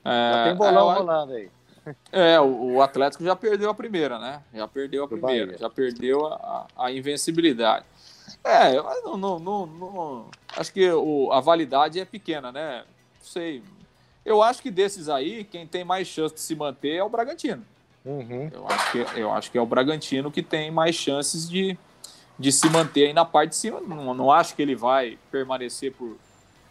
É, 0.04 0.32
já 0.32 0.44
tem 0.44 0.54
bolão 0.54 0.92
é, 0.92 0.94
rolando 0.94 1.32
aí. 1.32 1.50
É, 2.10 2.40
o, 2.40 2.76
o, 2.76 2.82
Atlético 2.82 3.22
já 3.22 3.36
perdeu 3.36 3.68
a 3.68 3.74
primeira, 3.74 4.18
né? 4.18 4.42
Já 4.54 4.66
perdeu 4.66 5.04
a 5.04 5.08
primeira, 5.08 5.46
Bahia. 5.48 5.58
já 5.58 5.68
perdeu 5.68 6.26
a, 6.26 6.66
a 6.78 6.90
invencibilidade. 6.90 7.84
É, 8.42 8.74
não, 9.02 9.18
não, 9.18 9.38
não, 9.38 9.66
não, 9.66 10.30
acho 10.56 10.72
que 10.72 10.90
o, 10.90 11.30
a 11.30 11.40
validade 11.40 12.00
é 12.00 12.06
pequena, 12.06 12.50
né? 12.50 12.84
Não 13.18 13.26
sei, 13.26 13.62
eu 14.24 14.42
acho 14.42 14.62
que 14.62 14.70
desses 14.70 15.08
aí, 15.08 15.44
quem 15.44 15.66
tem 15.66 15.84
mais 15.84 16.08
chance 16.08 16.34
de 16.34 16.40
se 16.40 16.56
manter 16.56 16.96
é 16.96 17.04
o 17.04 17.08
Bragantino. 17.08 17.64
Uhum. 18.04 18.50
Eu, 18.52 18.66
acho 18.68 18.92
que, 18.92 18.98
eu 19.20 19.32
acho 19.32 19.50
que 19.50 19.58
é 19.58 19.60
o 19.60 19.66
Bragantino 19.66 20.30
que 20.30 20.42
tem 20.42 20.70
mais 20.70 20.94
chances 20.94 21.48
de, 21.48 21.76
de 22.38 22.52
se 22.52 22.68
manter 22.68 23.06
aí 23.06 23.12
na 23.12 23.24
parte 23.24 23.50
de 23.50 23.56
cima. 23.56 23.80
Não, 23.80 24.14
não 24.14 24.30
acho 24.30 24.54
que 24.54 24.62
ele 24.62 24.74
vai 24.74 25.18
permanecer 25.30 25.92
por, 25.92 26.16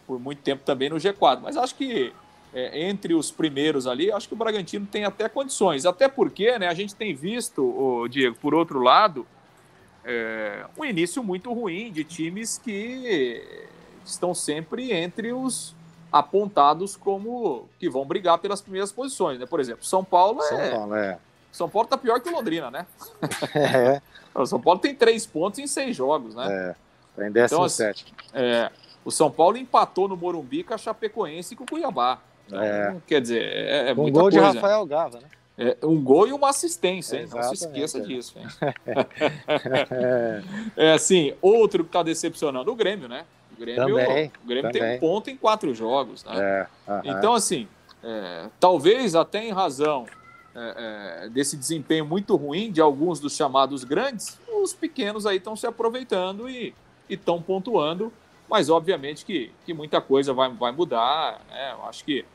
por 0.06 0.20
muito 0.20 0.42
tempo 0.42 0.64
também 0.64 0.90
no 0.90 0.98
G4, 0.98 1.40
mas 1.42 1.58
acho 1.58 1.76
que 1.76 2.14
é, 2.54 2.88
entre 2.88 3.14
os 3.14 3.32
primeiros 3.32 3.88
ali, 3.88 4.12
acho 4.12 4.28
que 4.28 4.34
o 4.34 4.38
Bragantino 4.38 4.86
tem 4.86 5.06
até 5.06 5.28
condições. 5.28 5.86
Até 5.86 6.08
porque 6.08 6.58
né, 6.60 6.68
a 6.68 6.74
gente 6.74 6.96
tem 6.96 7.14
visto, 7.16 7.64
o 7.64 8.08
Diego, 8.08 8.36
por 8.40 8.54
outro 8.54 8.80
lado, 8.80 9.26
é, 10.06 10.66
um 10.78 10.86
início 10.86 11.24
muito 11.24 11.52
ruim 11.52 11.92
de 11.92 12.04
times 12.04 12.58
que 12.58 13.68
estão 14.06 14.36
sempre 14.36 14.92
entre 14.92 15.34
os 15.34 15.76
apontados 16.14 16.96
como 16.96 17.68
que 17.80 17.90
vão 17.90 18.06
brigar 18.06 18.38
pelas 18.38 18.62
primeiras 18.62 18.92
posições, 18.92 19.40
né? 19.40 19.48
Por 19.48 19.60
exemplo, 19.60 19.84
São 19.84 20.04
Paulo 20.04 20.44
São 20.44 20.60
é. 20.60 20.70
Paulo, 20.70 20.96
é. 20.96 21.18
São 21.52 21.68
Paulo 21.68 21.88
tá 21.88 21.98
pior 21.98 22.22
que 22.22 22.30
o 22.30 22.32
Londrina, 22.32 22.70
né? 22.70 22.86
É. 23.56 24.02
o 24.36 24.46
São 24.46 24.62
Paulo 24.62 24.80
tem 24.80 24.94
três 24.94 25.26
pontos 25.26 25.58
em 25.58 25.66
seis 25.66 25.96
jogos, 25.96 26.36
né? 26.36 26.46
É. 26.48 26.76
Tá 27.16 27.28
em 27.28 27.32
17. 27.32 28.14
Então, 28.30 28.42
é, 28.42 28.72
o 29.04 29.10
São 29.10 29.32
Paulo 29.32 29.58
empatou 29.58 30.08
no 30.08 30.16
Morumbi 30.16 30.64
com 30.64 30.76
a 30.76 30.78
Chapecoense 30.78 31.56
e 31.56 31.58
com 31.58 31.64
o 31.64 31.68
Cuiabá. 31.68 32.20
Então, 32.46 32.62
é. 32.62 32.96
Quer 33.08 33.22
dizer, 33.22 33.42
é, 33.44 33.90
é 33.90 33.92
um 33.94 34.12
gol 34.12 34.24
coisa. 34.24 34.40
de 34.40 34.40
Rafael 34.40 34.86
Gava, 34.86 35.20
né? 35.20 35.28
É, 35.58 35.78
um 35.84 36.04
gol 36.04 36.28
e 36.28 36.34
uma 36.34 36.50
assistência, 36.50 37.18
hein? 37.18 37.28
Não 37.32 37.44
se 37.44 37.66
esqueça 37.66 38.00
disso. 38.02 38.38
Hein? 38.38 38.48
é 40.78 40.94
assim, 40.94 41.34
outro 41.42 41.84
que 41.84 41.90
está 41.90 42.04
decepcionando, 42.04 42.72
o 42.72 42.76
Grêmio, 42.76 43.08
né? 43.08 43.26
O 43.56 43.60
Grêmio, 43.60 43.98
também, 43.98 44.32
o 44.44 44.48
Grêmio 44.48 44.72
também. 44.72 44.82
tem 44.82 44.98
um 44.98 45.00
ponto 45.00 45.30
em 45.30 45.38
quatro 45.38 45.74
jogos. 45.74 46.24
Né? 46.24 46.34
É, 46.36 46.68
uh 46.88 46.94
-huh. 46.96 47.18
Então, 47.18 47.34
assim, 47.34 47.68
é, 48.04 48.50
talvez 48.60 49.16
até 49.16 49.44
em 49.46 49.52
razão 49.52 50.06
é, 50.56 51.24
é, 51.26 51.30
desse 51.30 51.56
desempenho 51.58 52.06
muito 52.06 52.36
ruim 52.36 52.72
de 52.72 52.82
alguns 52.82 53.20
dos 53.20 53.36
chamados 53.36 53.84
grandes, 53.84 54.38
os 54.62 54.74
pequenos 54.74 55.26
aí 55.26 55.38
estão 55.38 55.56
se 55.56 55.66
aproveitando 55.66 56.50
e 56.50 56.76
estão 57.10 57.42
pontuando, 57.42 58.12
mas 58.50 58.70
obviamente 58.70 59.26
que, 59.26 59.52
que 59.66 59.74
muita 59.74 60.00
coisa 60.00 60.34
vai, 60.34 60.50
vai 60.50 60.72
mudar. 60.72 61.42
Né? 61.50 61.72
Eu 61.72 61.86
acho 61.86 62.04
que 62.04 62.26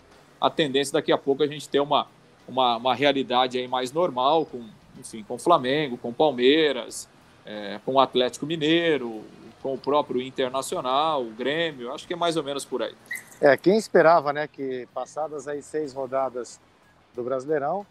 a 0.41 0.51
tendência 0.51 0.93
daqui 0.93 1.13
a 1.13 1.19
pouco 1.19 1.43
é 1.43 1.47
a 1.47 1.49
gente 1.49 1.69
ter 1.69 1.81
uma, 1.81 2.07
uma, 2.47 2.77
uma 2.77 2.95
realidade 2.95 3.59
aí 3.59 3.69
mais 3.69 3.93
normal, 3.93 4.47
com, 4.47 4.65
enfim, 4.99 5.23
com 5.23 5.35
o 5.35 5.39
Flamengo, 5.39 5.97
com 5.97 6.09
o 6.09 6.15
Palmeiras, 6.15 7.09
é, 7.45 7.79
com 7.85 7.95
o 7.95 8.01
Atlético 8.01 8.47
Mineiro, 8.47 9.23
com 9.69 9.75
o 9.75 9.79
próprio 9.79 10.23
Internacional, 10.23 11.23
o 11.23 11.31
Grêmio, 11.31 11.93
acho 11.93 12.07
que 12.07 12.15
é 12.15 12.17
mais 12.17 12.39
ou 12.39 12.43
menos 12.43 12.65
por 12.65 12.83
aí. 12.83 12.95
É, 13.39 13.55
quem 13.55 13.77
esperava, 13.77 14.33
né, 14.33 14.49
que 14.49 14.89
passadas 14.95 15.47
aí 15.47 15.61
seis 15.61 15.93
rodadas 15.93 16.59
do 17.15 17.23
Brasileirão, 17.23 17.87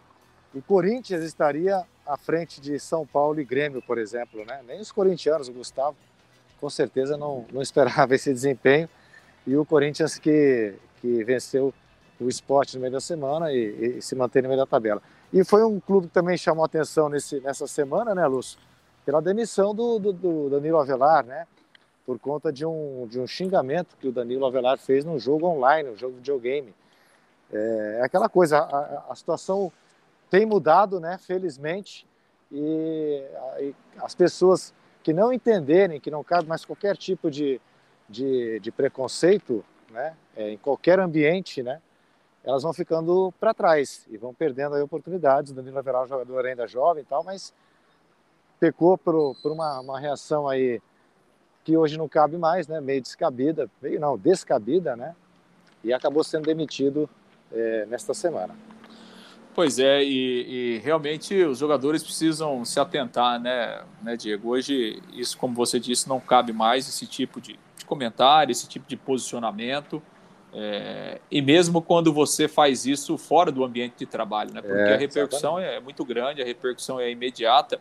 o 0.52 0.60
Corinthians 0.60 1.22
estaria 1.22 1.84
à 2.04 2.16
frente 2.16 2.60
de 2.60 2.80
São 2.80 3.06
Paulo 3.06 3.40
e 3.40 3.44
Grêmio, 3.44 3.80
por 3.80 3.96
exemplo, 3.96 4.44
né? 4.44 4.60
Nem 4.66 4.80
os 4.80 4.90
corintianos, 4.90 5.48
o 5.48 5.52
Gustavo, 5.52 5.96
com 6.60 6.68
certeza 6.68 7.16
não, 7.16 7.46
não 7.52 7.62
esperava 7.62 8.12
esse 8.16 8.32
desempenho. 8.32 8.88
E 9.46 9.56
o 9.56 9.64
Corinthians 9.64 10.18
que, 10.18 10.74
que 11.00 11.22
venceu 11.22 11.72
o 12.18 12.28
esporte 12.28 12.74
no 12.74 12.80
meio 12.80 12.94
da 12.94 13.00
semana 13.00 13.52
e, 13.52 13.98
e, 13.98 14.02
se 14.02 14.16
mantém 14.16 14.42
no 14.42 14.48
meio 14.48 14.60
da 14.60 14.66
tabela. 14.66 15.00
E 15.32 15.44
foi 15.44 15.62
um 15.64 15.78
clube 15.78 16.08
que 16.08 16.12
também 16.12 16.36
chamou 16.36 16.64
atenção 16.64 17.08
nesse, 17.08 17.38
nessa 17.40 17.68
semana, 17.68 18.14
né, 18.16 18.26
Lúcio? 18.26 18.58
Pela 19.04 19.22
demissão 19.22 19.72
do, 19.74 19.98
do, 20.00 20.12
do 20.12 20.50
Danilo 20.50 20.78
Avelar, 20.78 21.24
né? 21.24 21.46
Por 22.08 22.18
conta 22.18 22.50
de 22.50 22.64
um, 22.64 23.06
de 23.06 23.20
um 23.20 23.26
xingamento 23.26 23.94
que 23.98 24.08
o 24.08 24.12
Danilo 24.12 24.46
Avelar 24.46 24.78
fez 24.78 25.04
num 25.04 25.18
jogo 25.18 25.46
online, 25.46 25.90
um 25.90 25.94
jogo 25.94 26.14
de 26.14 26.20
videogame. 26.20 26.74
É, 27.52 27.98
é 28.00 28.02
aquela 28.02 28.30
coisa, 28.30 28.60
a, 28.60 29.12
a, 29.12 29.14
situação 29.14 29.70
tem 30.30 30.46
mudado, 30.46 30.98
né, 31.00 31.18
felizmente, 31.18 32.06
e, 32.50 33.22
e, 33.60 33.74
as 33.98 34.14
pessoas 34.14 34.72
que 35.02 35.12
não 35.12 35.30
entenderem 35.30 36.00
que 36.00 36.10
não 36.10 36.24
cabe 36.24 36.48
mais 36.48 36.64
qualquer 36.64 36.96
tipo 36.96 37.30
de, 37.30 37.60
de, 38.08 38.58
de 38.58 38.72
preconceito, 38.72 39.62
né, 39.90 40.16
é, 40.34 40.48
em 40.48 40.56
qualquer 40.56 40.98
ambiente, 40.98 41.62
né, 41.62 41.78
elas 42.42 42.62
vão 42.62 42.72
ficando 42.72 43.34
para 43.38 43.52
trás 43.52 44.06
e 44.08 44.16
vão 44.16 44.32
perdendo 44.32 44.76
aí 44.76 44.80
oportunidades. 44.80 45.52
O 45.52 45.54
Danilo 45.54 45.76
Avelar 45.76 46.00
é 46.00 46.04
um 46.06 46.08
jogador 46.08 46.46
ainda 46.46 46.66
jovem 46.66 47.02
e 47.02 47.06
tal, 47.06 47.22
mas 47.22 47.52
pecou 48.58 48.96
por, 48.96 49.36
por 49.42 49.52
uma, 49.52 49.80
uma 49.80 50.00
reação 50.00 50.48
aí 50.48 50.80
que 51.68 51.76
hoje 51.76 51.98
não 51.98 52.08
cabe 52.08 52.38
mais, 52.38 52.66
né? 52.66 52.80
Meio 52.80 53.02
descabida, 53.02 53.68
meio 53.82 54.00
não, 54.00 54.16
descabida, 54.16 54.96
né? 54.96 55.14
E 55.84 55.92
acabou 55.92 56.24
sendo 56.24 56.46
demitido 56.46 57.08
é, 57.52 57.84
nesta 57.84 58.14
semana. 58.14 58.56
Pois 59.54 59.78
é, 59.78 60.02
e, 60.02 60.76
e, 60.76 60.78
realmente 60.78 61.34
os 61.44 61.58
jogadores 61.58 62.02
precisam 62.02 62.64
se 62.64 62.80
atentar, 62.80 63.38
né, 63.38 63.82
né, 64.02 64.16
Diego? 64.16 64.48
Hoje, 64.48 65.02
isso, 65.12 65.36
como 65.36 65.54
você 65.54 65.78
disse, 65.78 66.08
não 66.08 66.18
cabe 66.18 66.54
mais 66.54 66.88
esse 66.88 67.06
tipo 67.06 67.38
de, 67.38 67.58
de 67.76 67.84
comentário, 67.84 68.50
esse 68.50 68.66
tipo 68.66 68.88
de 68.88 68.96
posicionamento. 68.96 70.02
É, 70.54 71.20
e 71.30 71.42
mesmo 71.42 71.82
quando 71.82 72.14
você 72.14 72.48
faz 72.48 72.86
isso 72.86 73.18
fora 73.18 73.52
do 73.52 73.62
ambiente 73.62 73.94
de 73.98 74.06
trabalho, 74.06 74.54
né? 74.54 74.62
Porque 74.62 74.78
é, 74.90 74.94
a 74.94 74.96
repercussão 74.96 75.58
é 75.58 75.78
muito 75.80 76.02
grande, 76.02 76.40
a 76.40 76.46
repercussão 76.46 76.98
é 76.98 77.10
imediata. 77.10 77.78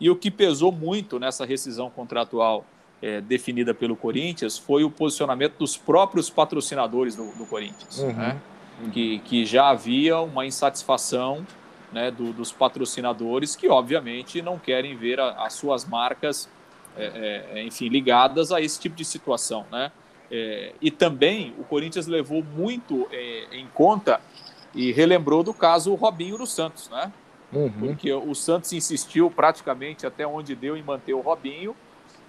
E 0.00 0.10
o 0.10 0.16
que 0.16 0.32
pesou 0.32 0.72
muito 0.72 1.20
nessa 1.20 1.44
rescisão 1.44 1.90
contratual 1.90 2.64
é, 3.02 3.20
definida 3.20 3.72
pelo 3.72 3.96
Corinthians 3.96 4.58
foi 4.58 4.84
o 4.84 4.90
posicionamento 4.90 5.56
dos 5.58 5.76
próprios 5.76 6.28
patrocinadores 6.28 7.16
do, 7.16 7.32
do 7.32 7.46
Corinthians, 7.46 7.98
uhum. 7.98 8.12
né? 8.12 8.40
que, 8.92 9.18
que 9.20 9.44
já 9.44 9.68
havia 9.68 10.18
uma 10.20 10.46
insatisfação 10.46 11.46
né, 11.92 12.10
do, 12.10 12.32
dos 12.32 12.52
patrocinadores 12.52 13.56
que, 13.56 13.68
obviamente, 13.68 14.40
não 14.40 14.58
querem 14.58 14.96
ver 14.96 15.20
a, 15.20 15.44
as 15.44 15.54
suas 15.54 15.84
marcas, 15.84 16.48
é, 16.96 17.44
é, 17.54 17.62
enfim, 17.64 17.88
ligadas 17.88 18.52
a 18.52 18.60
esse 18.60 18.78
tipo 18.78 18.96
de 18.96 19.04
situação, 19.04 19.66
né? 19.70 19.92
É, 20.30 20.74
e 20.80 20.92
também 20.92 21.52
o 21.58 21.64
Corinthians 21.64 22.06
levou 22.06 22.42
muito 22.42 23.08
é, 23.10 23.48
em 23.52 23.66
conta 23.74 24.20
e 24.72 24.92
relembrou 24.92 25.42
do 25.42 25.52
caso 25.52 25.92
Robinho 25.94 26.38
do 26.38 26.46
Santos, 26.46 26.88
né? 26.88 27.12
Uhum. 27.52 27.70
Porque 27.70 28.12
o 28.12 28.32
Santos 28.32 28.72
insistiu 28.72 29.28
praticamente 29.28 30.06
até 30.06 30.24
onde 30.24 30.54
deu 30.54 30.76
em 30.76 30.82
manter 30.82 31.14
o 31.14 31.20
Robinho. 31.20 31.74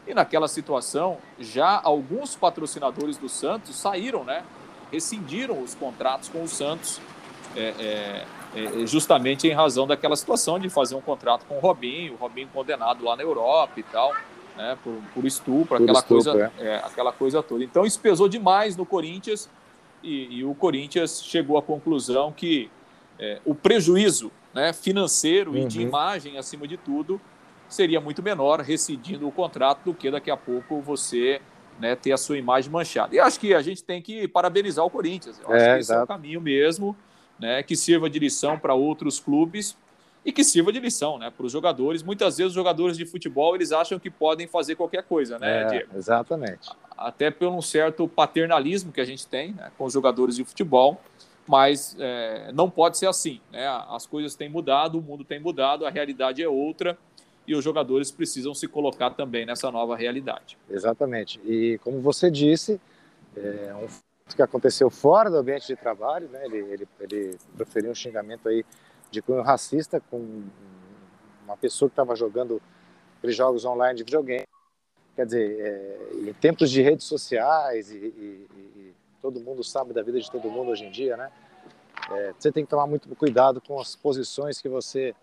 E 0.08 0.14
naquela 0.14 0.48
situação, 0.48 1.18
já 1.40 1.80
alguns 1.84 2.36
patrocinadores 2.36 3.18
do 3.18 3.30
Santos 3.30 3.76
saíram, 3.76 4.24
né? 4.24 4.44
Rescindiram 4.92 5.62
os 5.62 5.76
contratos 5.76 6.28
com 6.30 6.44
o 6.44 6.48
Santos, 6.48 7.00
é, 7.56 8.26
é, 8.56 8.82
é, 8.82 8.86
justamente 8.86 9.48
em 9.48 9.52
razão 9.52 9.88
daquela 9.88 10.16
situação 10.16 10.60
de 10.60 10.70
fazer 10.70 10.96
um 10.96 11.02
contrato 11.02 11.46
com 11.46 11.58
o 11.58 11.60
Robinho, 11.60 12.14
o 12.14 12.16
Robinho 12.18 12.50
condenado 12.54 13.04
lá 13.04 13.16
na 13.16 13.24
Europa 13.24 13.80
e 13.80 13.84
tal 13.84 14.14
né, 14.56 14.78
por, 14.84 14.94
por 15.14 15.26
estupro, 15.26 15.68
por 15.68 15.82
aquela, 15.82 16.00
estupro, 16.00 16.24
coisa, 16.24 16.52
é. 16.60 16.68
É, 16.68 16.76
aquela 16.78 17.12
coisa 17.12 17.44
toda. 17.44 17.64
Então 17.64 17.86
isso 17.86 18.00
pesou 18.00 18.28
demais 18.28 18.76
no 18.76 18.86
Corinthians 18.86 19.50
e, 20.04 20.40
e 20.40 20.44
o 20.44 20.54
Corinthians 20.54 21.24
chegou 21.24 21.58
à 21.58 21.62
conclusão 21.62 22.32
que 22.32 22.70
é, 23.20 23.40
o 23.46 23.54
prejuízo 23.54 24.32
né, 24.54 24.74
financeiro 24.74 25.52
uhum. 25.52 25.58
e 25.58 25.66
de 25.66 25.80
uhum. 25.80 25.88
imagem, 25.88 26.38
acima 26.38 26.68
de 26.68 26.78
tudo, 26.78 27.20
seria 27.74 28.02
muito 28.02 28.22
menor 28.22 28.60
rescindindo 28.60 29.28
o 29.28 29.32
contrato 29.32 29.86
do 29.86 29.94
que 29.94 30.12
daqui 30.12 30.30
a 30.30 30.38
pouco 30.38 30.82
você 30.82 31.42
né, 31.80 31.96
ter 31.96 32.12
a 32.12 32.18
sua 32.18 32.38
imagem 32.38 32.72
manchada. 32.72 33.16
E 33.16 33.20
acho 33.20 33.40
que 33.40 33.54
a 33.54 33.62
gente 33.62 33.84
tem 33.84 34.02
que 34.02 34.28
parabenizar 34.28 34.86
o 34.86 34.90
Corinthians. 34.90 35.40
Eu 35.40 35.52
acho 35.52 35.64
é, 35.64 35.74
que 35.74 35.80
esse 35.80 35.92
exato. 35.92 36.02
é 36.02 36.04
o 36.04 36.08
caminho 36.08 36.42
mesmo, 36.42 36.96
né, 37.40 37.64
que 37.64 37.76
sirva 37.76 38.10
de 38.10 38.20
lição 38.20 38.60
para 38.60 38.74
outros 38.74 39.20
clubes 39.20 39.76
e 40.24 40.32
que 40.32 40.44
sirva 40.44 40.72
de 40.72 40.80
lição 40.80 41.18
né, 41.18 41.32
para 41.36 41.46
os 41.46 41.52
jogadores. 41.52 42.04
Muitas 42.04 42.38
vezes 42.38 42.52
os 42.52 42.56
jogadores 42.56 42.98
de 42.98 43.06
futebol 43.06 43.56
eles 43.56 43.72
acham 43.72 43.98
que 43.98 44.12
podem 44.12 44.48
fazer 44.48 44.76
qualquer 44.76 45.04
coisa, 45.04 45.40
né, 45.40 45.64
é, 45.64 45.66
Diego? 45.66 45.98
Exatamente. 45.98 46.70
Até 46.96 47.32
por 47.32 47.48
um 47.48 47.62
certo 47.62 48.08
paternalismo 48.08 48.92
que 48.92 49.02
a 49.02 49.06
gente 49.06 49.26
tem 49.26 49.54
né, 49.54 49.72
com 49.78 49.86
os 49.86 49.94
jogadores 49.94 50.36
de 50.36 50.44
futebol, 50.44 51.02
mas 51.48 51.96
é, 52.00 52.52
não 52.54 52.70
pode 52.70 52.98
ser 52.98 53.08
assim. 53.08 53.42
Né? 53.52 53.68
As 53.90 54.06
coisas 54.06 54.36
têm 54.36 54.48
mudado, 54.48 55.00
o 55.00 55.02
mundo 55.02 55.24
tem 55.24 55.40
mudado, 55.40 55.86
a 55.86 55.90
realidade 55.90 56.44
é 56.44 56.48
outra 56.48 56.98
e 57.48 57.56
os 57.56 57.64
jogadores 57.64 58.12
precisam 58.12 58.54
se 58.54 58.68
colocar 58.68 59.12
também 59.12 59.46
nessa 59.46 59.72
nova 59.72 59.96
realidade. 59.96 60.58
Exatamente. 60.70 61.40
E 61.46 61.80
como 61.80 62.00
você 62.00 62.30
disse, 62.30 62.80
é 63.36 63.74
um 63.76 63.88
que 64.36 64.42
aconteceu 64.42 64.90
fora 64.90 65.30
do 65.30 65.38
ambiente 65.38 65.68
de 65.68 65.76
trabalho, 65.76 66.30
né? 66.30 66.46
ele, 66.46 66.58
ele, 66.58 66.88
ele 67.00 67.38
proferiu 67.56 67.92
um 67.92 67.96
xingamento 67.96 68.48
aí 68.48 68.66
de 69.10 69.22
cunho 69.22 69.42
racista 69.42 70.00
com 70.00 70.44
uma 71.44 71.58
pessoa 71.58 71.90
que 71.90 71.94
estava 71.94 72.16
jogando 72.16 72.62
aqueles 73.18 73.36
jogos 73.36 73.66
online 73.66 73.98
de 73.98 74.04
videogame. 74.04 74.48
Quer 75.16 75.26
dizer, 75.26 75.60
é, 75.60 76.30
em 76.30 76.34
tempos 76.34 76.72
de 76.72 76.82
redes 76.82 77.06
sociais 77.06 77.92
e, 77.92 77.98
e, 77.98 78.48
e, 78.56 78.94
todo 79.22 79.40
mundo 79.40 79.64
sabe 79.64 79.94
da 79.94 80.02
vida 80.02 80.20
de 80.20 80.32
todo 80.32 80.50
mundo 80.50 80.72
hoje 80.72 80.86
em 80.86 80.92
dia, 80.92 81.18
né? 81.18 81.32
É, 82.10 82.34
você 82.38 82.52
tem 82.52 82.64
que 82.64 82.70
tomar 82.70 82.88
muito 82.88 83.08
cuidado 83.16 83.62
com 83.62 83.80
as 83.80 83.96
posições 83.96 84.60
que 84.60 84.68
você 84.70 85.14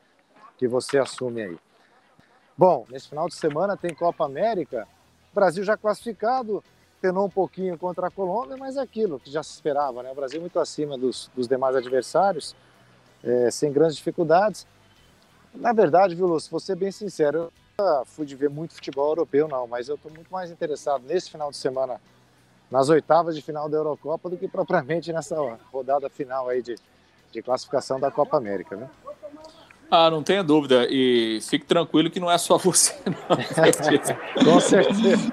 que 0.56 0.68
você 0.68 0.98
assume 0.98 1.42
aí. 1.42 1.58
Bom, 2.58 2.84
nesse 2.90 3.08
final 3.08 3.28
de 3.28 3.36
semana 3.36 3.76
tem 3.76 3.94
Copa 3.94 4.24
América, 4.24 4.88
Brasil 5.32 5.62
já 5.62 5.76
classificado, 5.76 6.64
penou 7.00 7.24
um 7.24 7.30
pouquinho 7.30 7.78
contra 7.78 8.08
a 8.08 8.10
Colômbia, 8.10 8.56
mas 8.56 8.76
é 8.76 8.80
aquilo 8.80 9.20
que 9.20 9.30
já 9.30 9.44
se 9.44 9.52
esperava, 9.52 10.02
né? 10.02 10.10
O 10.10 10.14
Brasil 10.16 10.40
muito 10.40 10.58
acima 10.58 10.98
dos, 10.98 11.30
dos 11.36 11.46
demais 11.46 11.76
adversários 11.76 12.56
é, 13.22 13.48
sem 13.48 13.72
grandes 13.72 13.94
dificuldades. 13.94 14.66
Na 15.54 15.72
verdade, 15.72 16.16
viu, 16.16 16.26
Lúcio, 16.26 16.50
vou 16.50 16.58
ser 16.58 16.74
bem 16.74 16.90
sincero, 16.90 17.52
eu 17.78 18.04
fui 18.04 18.26
de 18.26 18.34
ver 18.34 18.50
muito 18.50 18.74
futebol 18.74 19.10
europeu, 19.10 19.46
não, 19.46 19.68
mas 19.68 19.88
eu 19.88 19.94
estou 19.94 20.10
muito 20.10 20.32
mais 20.32 20.50
interessado 20.50 21.04
nesse 21.06 21.30
final 21.30 21.52
de 21.52 21.56
semana, 21.56 22.00
nas 22.68 22.88
oitavas 22.88 23.36
de 23.36 23.42
final 23.42 23.68
da 23.68 23.76
Eurocopa, 23.76 24.28
do 24.28 24.36
que 24.36 24.48
propriamente 24.48 25.12
nessa 25.12 25.36
rodada 25.72 26.10
final 26.10 26.48
aí 26.48 26.60
de, 26.60 26.74
de 27.30 27.40
classificação 27.40 28.00
da 28.00 28.10
Copa 28.10 28.36
América, 28.36 28.74
né? 28.74 28.90
Ah, 29.90 30.10
não 30.10 30.22
tenha 30.22 30.42
dúvida. 30.42 30.86
E 30.90 31.40
fique 31.42 31.64
tranquilo 31.64 32.10
que 32.10 32.20
não 32.20 32.30
é 32.30 32.36
só 32.36 32.56
você, 32.58 32.94
não. 33.06 33.36
Com 34.44 34.60
certeza. 34.60 35.32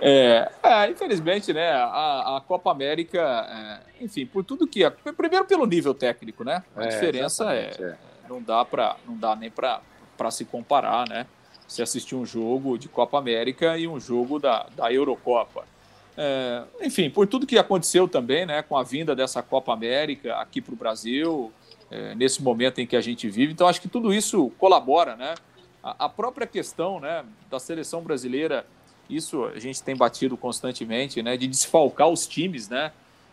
É, 0.00 0.50
é, 0.62 0.90
infelizmente, 0.90 1.52
né, 1.52 1.70
a, 1.72 2.36
a 2.36 2.40
Copa 2.46 2.70
América, 2.70 3.20
é, 3.20 4.04
enfim, 4.04 4.24
por 4.24 4.44
tudo 4.44 4.66
que 4.66 4.84
é, 4.84 4.90
primeiro 4.90 5.44
pelo 5.44 5.66
nível 5.66 5.92
técnico, 5.92 6.44
né, 6.44 6.62
a 6.76 6.84
é, 6.84 6.88
diferença 6.88 7.52
é, 7.52 7.70
é, 7.78 7.96
não 8.28 8.40
dá 8.40 8.64
para, 8.64 8.96
não 9.06 9.16
dá 9.16 9.34
nem 9.34 9.50
para 9.50 9.80
se 10.30 10.44
comparar, 10.44 11.08
né, 11.08 11.26
se 11.66 11.82
assistir 11.82 12.14
um 12.14 12.24
jogo 12.24 12.78
de 12.78 12.88
Copa 12.88 13.18
América 13.18 13.76
e 13.76 13.88
um 13.88 13.98
jogo 13.98 14.38
da, 14.38 14.66
da 14.76 14.92
Eurocopa. 14.92 15.64
É, 16.16 16.62
enfim, 16.80 17.10
por 17.10 17.26
tudo 17.26 17.46
que 17.46 17.58
aconteceu 17.58 18.06
também, 18.06 18.46
né, 18.46 18.62
com 18.62 18.76
a 18.76 18.84
vinda 18.84 19.16
dessa 19.16 19.42
Copa 19.42 19.72
América 19.72 20.36
aqui 20.36 20.60
para 20.60 20.74
o 20.74 20.76
Brasil, 20.76 21.52
é, 21.90 22.14
nesse 22.14 22.42
momento 22.42 22.80
em 22.80 22.86
que 22.86 22.96
a 22.96 23.00
gente 23.00 23.28
vive, 23.28 23.52
então 23.52 23.66
acho 23.66 23.80
que 23.80 23.88
tudo 23.88 24.12
isso 24.12 24.50
colabora, 24.58 25.16
né, 25.16 25.34
a, 25.82 26.06
a 26.06 26.08
própria 26.08 26.46
questão, 26.46 27.00
né, 27.00 27.24
da 27.50 27.58
seleção 27.58 28.02
brasileira 28.02 28.66
isso 29.08 29.44
a 29.46 29.58
gente 29.58 29.82
tem 29.82 29.96
batido 29.96 30.36
constantemente, 30.36 31.22
né, 31.22 31.36
de 31.36 31.46
desfalcar 31.46 32.08
os 32.08 32.26
times, 32.26 32.68
né? 32.68 32.92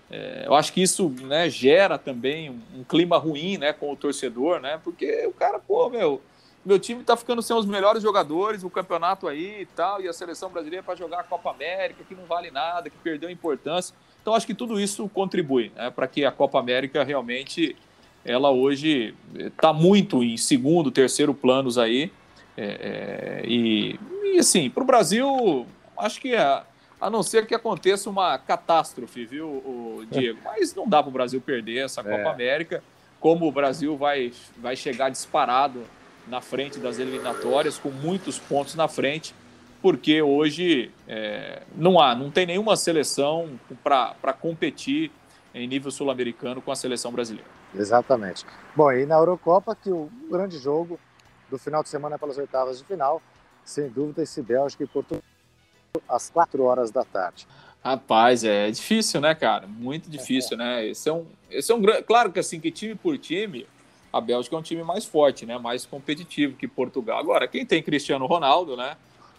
É, 0.10 0.44
eu 0.46 0.54
acho 0.54 0.72
que 0.72 0.82
isso 0.82 1.10
né, 1.24 1.50
gera 1.50 1.98
também 1.98 2.50
um, 2.50 2.62
um, 2.80 2.84
clima 2.84 3.18
ruim 3.18 3.58
né, 3.58 3.74
com 3.74 3.92
o 3.92 3.96
torcedor, 3.96 4.60
né? 4.60 4.80
Porque 4.84 5.26
o 5.26 5.34
cara, 5.34 5.60
pô, 5.60 5.90
meu, 5.90 6.22
meu 6.64 6.80
time 6.80 7.04
tá 7.04 7.18
ficando 7.18 7.42
sem 7.42 7.56
os 7.56 7.66
melhores 7.66 8.04
jogadores, 8.04 8.64
o 8.64 8.70
campeonato 8.70 9.28
aí 9.28 9.62
e 9.62 9.66
tal, 9.66 10.00
e 10.02 10.08
a 10.08 10.14
seleção 10.14 10.50
brasileira 10.50 10.84
para 10.84 10.96
jogar 10.96 11.22
a 11.22 11.24
Copa 11.24 11.50
América, 11.50 12.04
que 12.08 12.14
não 12.14 12.26
vale 12.26 12.52
nada, 12.52 12.90
que 12.90 12.98
perdeu 13.00 13.30
importância. 13.30 13.96
Então 14.22 14.36
acho 14.36 14.46
que 14.46 14.54
tudo 14.54 14.80
isso 14.80 15.10
contribui 15.10 15.72
né, 15.76 15.90
para 15.90 16.08
que 16.08 16.24
a 16.24 16.32
Copa 16.32 16.60
América 16.60 17.04
realmente, 17.04 17.76
ela 18.26 18.50
hoje 18.50 19.14
está 19.36 19.72
muito 19.72 20.24
em 20.24 20.36
segundo, 20.36 20.92
terceiro 20.92 21.34
planos 21.34 21.78
aí. 21.78 22.12
É, 22.58 23.44
é, 23.44 23.48
e 23.48 24.00
e 24.36 24.40
assim, 24.40 24.70
para 24.70 24.84
o 24.84 24.86
Brasil, 24.86 25.66
acho 25.98 26.20
que 26.20 26.36
é, 26.36 26.62
a 27.00 27.10
não 27.10 27.24
ser 27.24 27.48
que 27.48 27.56
aconteça 27.56 28.10
uma 28.10 28.38
catástrofe, 28.38 29.26
viu, 29.26 29.48
o 29.48 30.06
Diego? 30.12 30.40
Mas 30.44 30.76
não 30.76 30.86
dá 30.86 31.02
para 31.02 31.10
o 31.10 31.14
Brasil 31.14 31.40
perder 31.40 31.86
essa 31.86 32.04
Copa 32.04 32.16
é. 32.16 32.28
América. 32.28 32.84
Como 33.18 33.48
o 33.48 33.52
Brasil 33.52 33.96
vai, 33.96 34.34
vai 34.58 34.76
chegar 34.76 35.10
disparado 35.10 35.84
na 36.28 36.42
frente 36.42 36.80
das 36.80 37.00
eliminatórias, 37.00 37.78
com 37.78 37.90
muitos 37.90 38.38
pontos 38.38 38.76
na 38.76 38.90
frente, 38.90 39.34
porque 39.82 40.22
hoje 40.22 40.92
não 41.76 42.00
há, 42.00 42.14
não 42.14 42.30
tem 42.30 42.46
nenhuma 42.46 42.76
seleção 42.76 43.60
para 43.84 44.34
competir 44.34 45.12
em 45.54 45.66
nível 45.66 45.92
sul-americano 45.92 46.62
com 46.62 46.72
a 46.72 46.76
seleção 46.76 47.12
brasileira. 47.12 47.48
Exatamente. 47.78 48.46
Bom, 48.76 48.92
e 48.92 49.06
na 49.06 49.16
Eurocopa, 49.16 49.76
que 49.76 49.90
o 49.90 50.10
grande 50.30 50.58
jogo 50.58 51.00
do 51.50 51.58
final 51.58 51.84
de 51.84 51.90
semana 51.90 52.18
pelas 52.18 52.38
oitavas 52.38 52.80
de 52.80 52.86
final 52.86 53.22
sem 53.66 53.90
dúvida, 53.90 54.22
esse 54.22 54.42
Bélgica 54.42 54.84
e 54.84 54.88
Portugal 54.88 55.24
às 56.08 56.30
4 56.30 56.64
horas 56.64 56.92
da 56.92 57.04
tarde. 57.04 57.48
Rapaz, 57.84 58.44
é 58.44 58.70
difícil, 58.70 59.20
né, 59.20 59.34
cara? 59.36 59.68
Muito 59.68 60.10
difícil, 60.10 60.54
é. 60.54 60.58
né? 60.58 60.88
Esse 60.88 61.10
é 61.10 61.14
um, 61.14 61.26
esse 61.50 61.72
é 61.72 61.76
um 61.76 61.82
grande. 61.82 62.04
Claro 62.04 62.32
que 62.32 62.40
assim, 62.40 62.60
que 62.60 62.72
time 62.72 62.96
por 62.96 63.18
time, 63.18 63.68
a 64.14 64.22
Bélgica 64.22 64.56
é 64.56 64.60
um 64.60 64.62
time 64.62 64.84
mais 64.84 65.06
forte, 65.06 65.46
né? 65.46 65.58
Mais 65.58 65.86
competitivo 65.86 66.56
que 66.56 66.68
Portugal. 66.68 67.20
Agora, 67.20 67.48
quem 67.48 67.66
tem 67.66 67.82
Cristiano 67.82 68.26
Ronaldo, 68.26 68.78
né? 68.78 68.96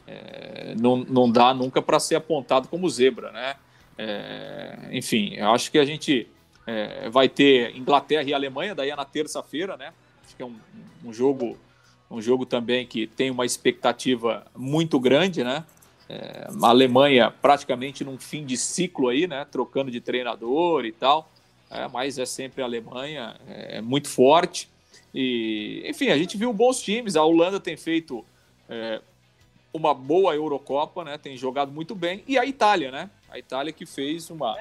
É, 0.07 0.75
não, 0.81 0.99
não 0.99 1.31
dá 1.31 1.53
nunca 1.53 1.83
para 1.83 1.99
ser 1.99 2.16
apontado 2.16 2.68
como 2.68 2.88
zebra, 2.88 3.33
né? 3.33 3.57
É, 3.99 4.88
enfim, 4.92 5.35
eu 5.35 5.51
acho 5.51 5.70
que 5.70 5.79
a 5.79 5.85
gente 5.85 6.29
é, 6.66 7.09
vai 7.09 7.29
ter 7.29 7.76
Inglaterra 7.76 8.29
e 8.29 8.35
Alemanha, 8.35 8.74
daí 8.74 8.90
é 8.90 8.96
na 8.96 9.05
terça-feira, 9.05 9.76
né? 9.76 9.92
Acho 10.24 10.37
que 10.37 10.42
é 10.42 10.46
um, 10.46 10.57
um 11.05 11.12
jogo 11.12 11.57
um 12.11 12.22
jogo 12.22 12.46
também 12.46 12.87
que 12.87 13.07
tem 13.07 13.31
uma 13.31 13.44
expectativa 13.44 14.46
muito 14.55 14.98
grande, 15.00 15.42
né? 15.42 15.64
É, 16.09 16.48
a 16.62 16.68
Alemanha 16.68 17.33
praticamente 17.42 18.05
num 18.05 18.16
fim 18.16 18.44
de 18.44 18.57
ciclo 18.57 19.09
aí, 19.09 19.26
né? 19.26 19.44
Trocando 19.50 19.90
de 19.90 20.00
treinador 20.00 20.85
e 20.85 20.92
tal. 20.92 21.29
É, 21.69 21.88
mas 21.88 22.17
é 22.19 22.25
sempre 22.25 22.62
a 22.62 22.64
Alemanha, 22.64 23.35
é 23.48 23.81
muito 23.81 24.08
forte. 24.08 24.69
E, 25.12 25.83
enfim, 25.85 26.10
a 26.10 26.19
gente 26.19 26.37
viu 26.37 26.52
bons 26.52 26.81
times. 26.81 27.17
A 27.17 27.25
Holanda 27.25 27.58
tem 27.58 27.77
feito 27.77 28.25
é, 28.69 29.00
uma 29.73 29.92
boa 29.92 30.35
Eurocopa, 30.35 31.02
né? 31.02 31.19
Tem 31.19 31.37
jogado 31.37 31.73
muito 31.73 31.94
bem. 31.94 32.23
E 32.29 32.38
a 32.38 32.46
Itália, 32.46 32.92
né? 32.92 33.10
A 33.31 33.38
Itália 33.38 33.72
que 33.72 33.85
fez 33.85 34.31
uma, 34.31 34.58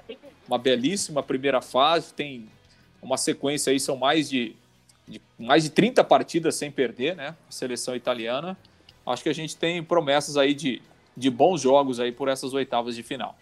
uma 0.47 0.57
belíssima 0.57 1.22
primeira 1.22 1.61
fase, 1.61 2.13
tem 2.13 2.49
uma 3.01 3.18
sequência 3.18 3.72
aí, 3.72 3.80
são 3.80 3.95
mais 3.95 4.30
de 4.30 4.55
de 5.07 5.22
mais 5.38 5.63
de 5.63 5.70
30 5.70 6.03
partidas 6.03 6.55
sem 6.55 6.72
perder, 6.72 7.16
né? 7.16 7.36
Seleção 7.49 7.95
italiana. 7.95 8.57
Acho 9.05 9.22
que 9.22 9.30
a 9.30 9.34
gente 9.34 9.55
tem 9.55 9.84
promessas 9.84 10.36
aí 10.36 10.53
de, 10.53 10.82
de 11.16 11.30
bons 11.30 11.61
jogos 11.61 11.99
aí 11.99 12.11
por 12.11 12.28
essas 12.28 12.53
oitavas 12.53 12.95
de 12.95 13.03
final. 13.03 13.38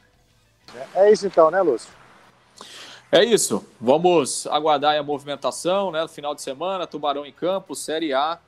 É 0.93 1.11
isso 1.11 1.25
então, 1.25 1.49
né, 1.49 1.61
Lúcio? 1.61 1.89
É 3.11 3.23
isso. 3.23 3.65
Vamos 3.79 4.47
aguardar 4.47 4.97
a 4.97 5.03
movimentação, 5.03 5.91
né? 5.91 6.05
Final 6.07 6.35
de 6.35 6.41
semana, 6.41 6.85
Tubarão 6.85 7.25
em 7.25 7.31
campo, 7.31 7.75
Série 7.75 8.13
A. 8.13 8.39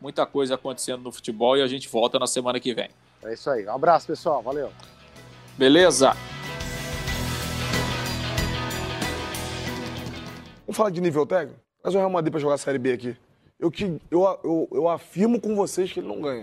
Muita 0.00 0.26
coisa 0.26 0.56
acontecendo 0.56 1.02
no 1.02 1.12
futebol 1.12 1.56
e 1.56 1.62
a 1.62 1.66
gente 1.66 1.88
volta 1.88 2.18
na 2.18 2.26
semana 2.26 2.58
que 2.58 2.74
vem. 2.74 2.90
É 3.22 3.32
isso 3.32 3.48
aí. 3.48 3.66
Um 3.66 3.72
abraço, 3.72 4.06
pessoal. 4.06 4.42
Valeu. 4.42 4.72
Beleza? 5.56 6.16
Vamos 10.66 10.76
falar 10.76 10.90
de 10.90 11.00
nível 11.00 11.24
técnico? 11.24 11.60
Mas 11.82 11.94
o 11.94 11.98
Real 11.98 12.10
Madrid 12.10 12.32
pra 12.32 12.40
jogar 12.40 12.54
a 12.54 12.58
Série 12.58 12.78
B 12.78 12.92
aqui. 12.92 13.16
Eu, 13.60 13.70
que, 13.70 13.84
eu, 14.10 14.22
eu, 14.42 14.68
eu 14.72 14.88
afirmo 14.88 15.40
com 15.40 15.54
vocês 15.54 15.92
que 15.92 16.00
ele 16.00 16.08
não 16.08 16.20
ganha. 16.20 16.42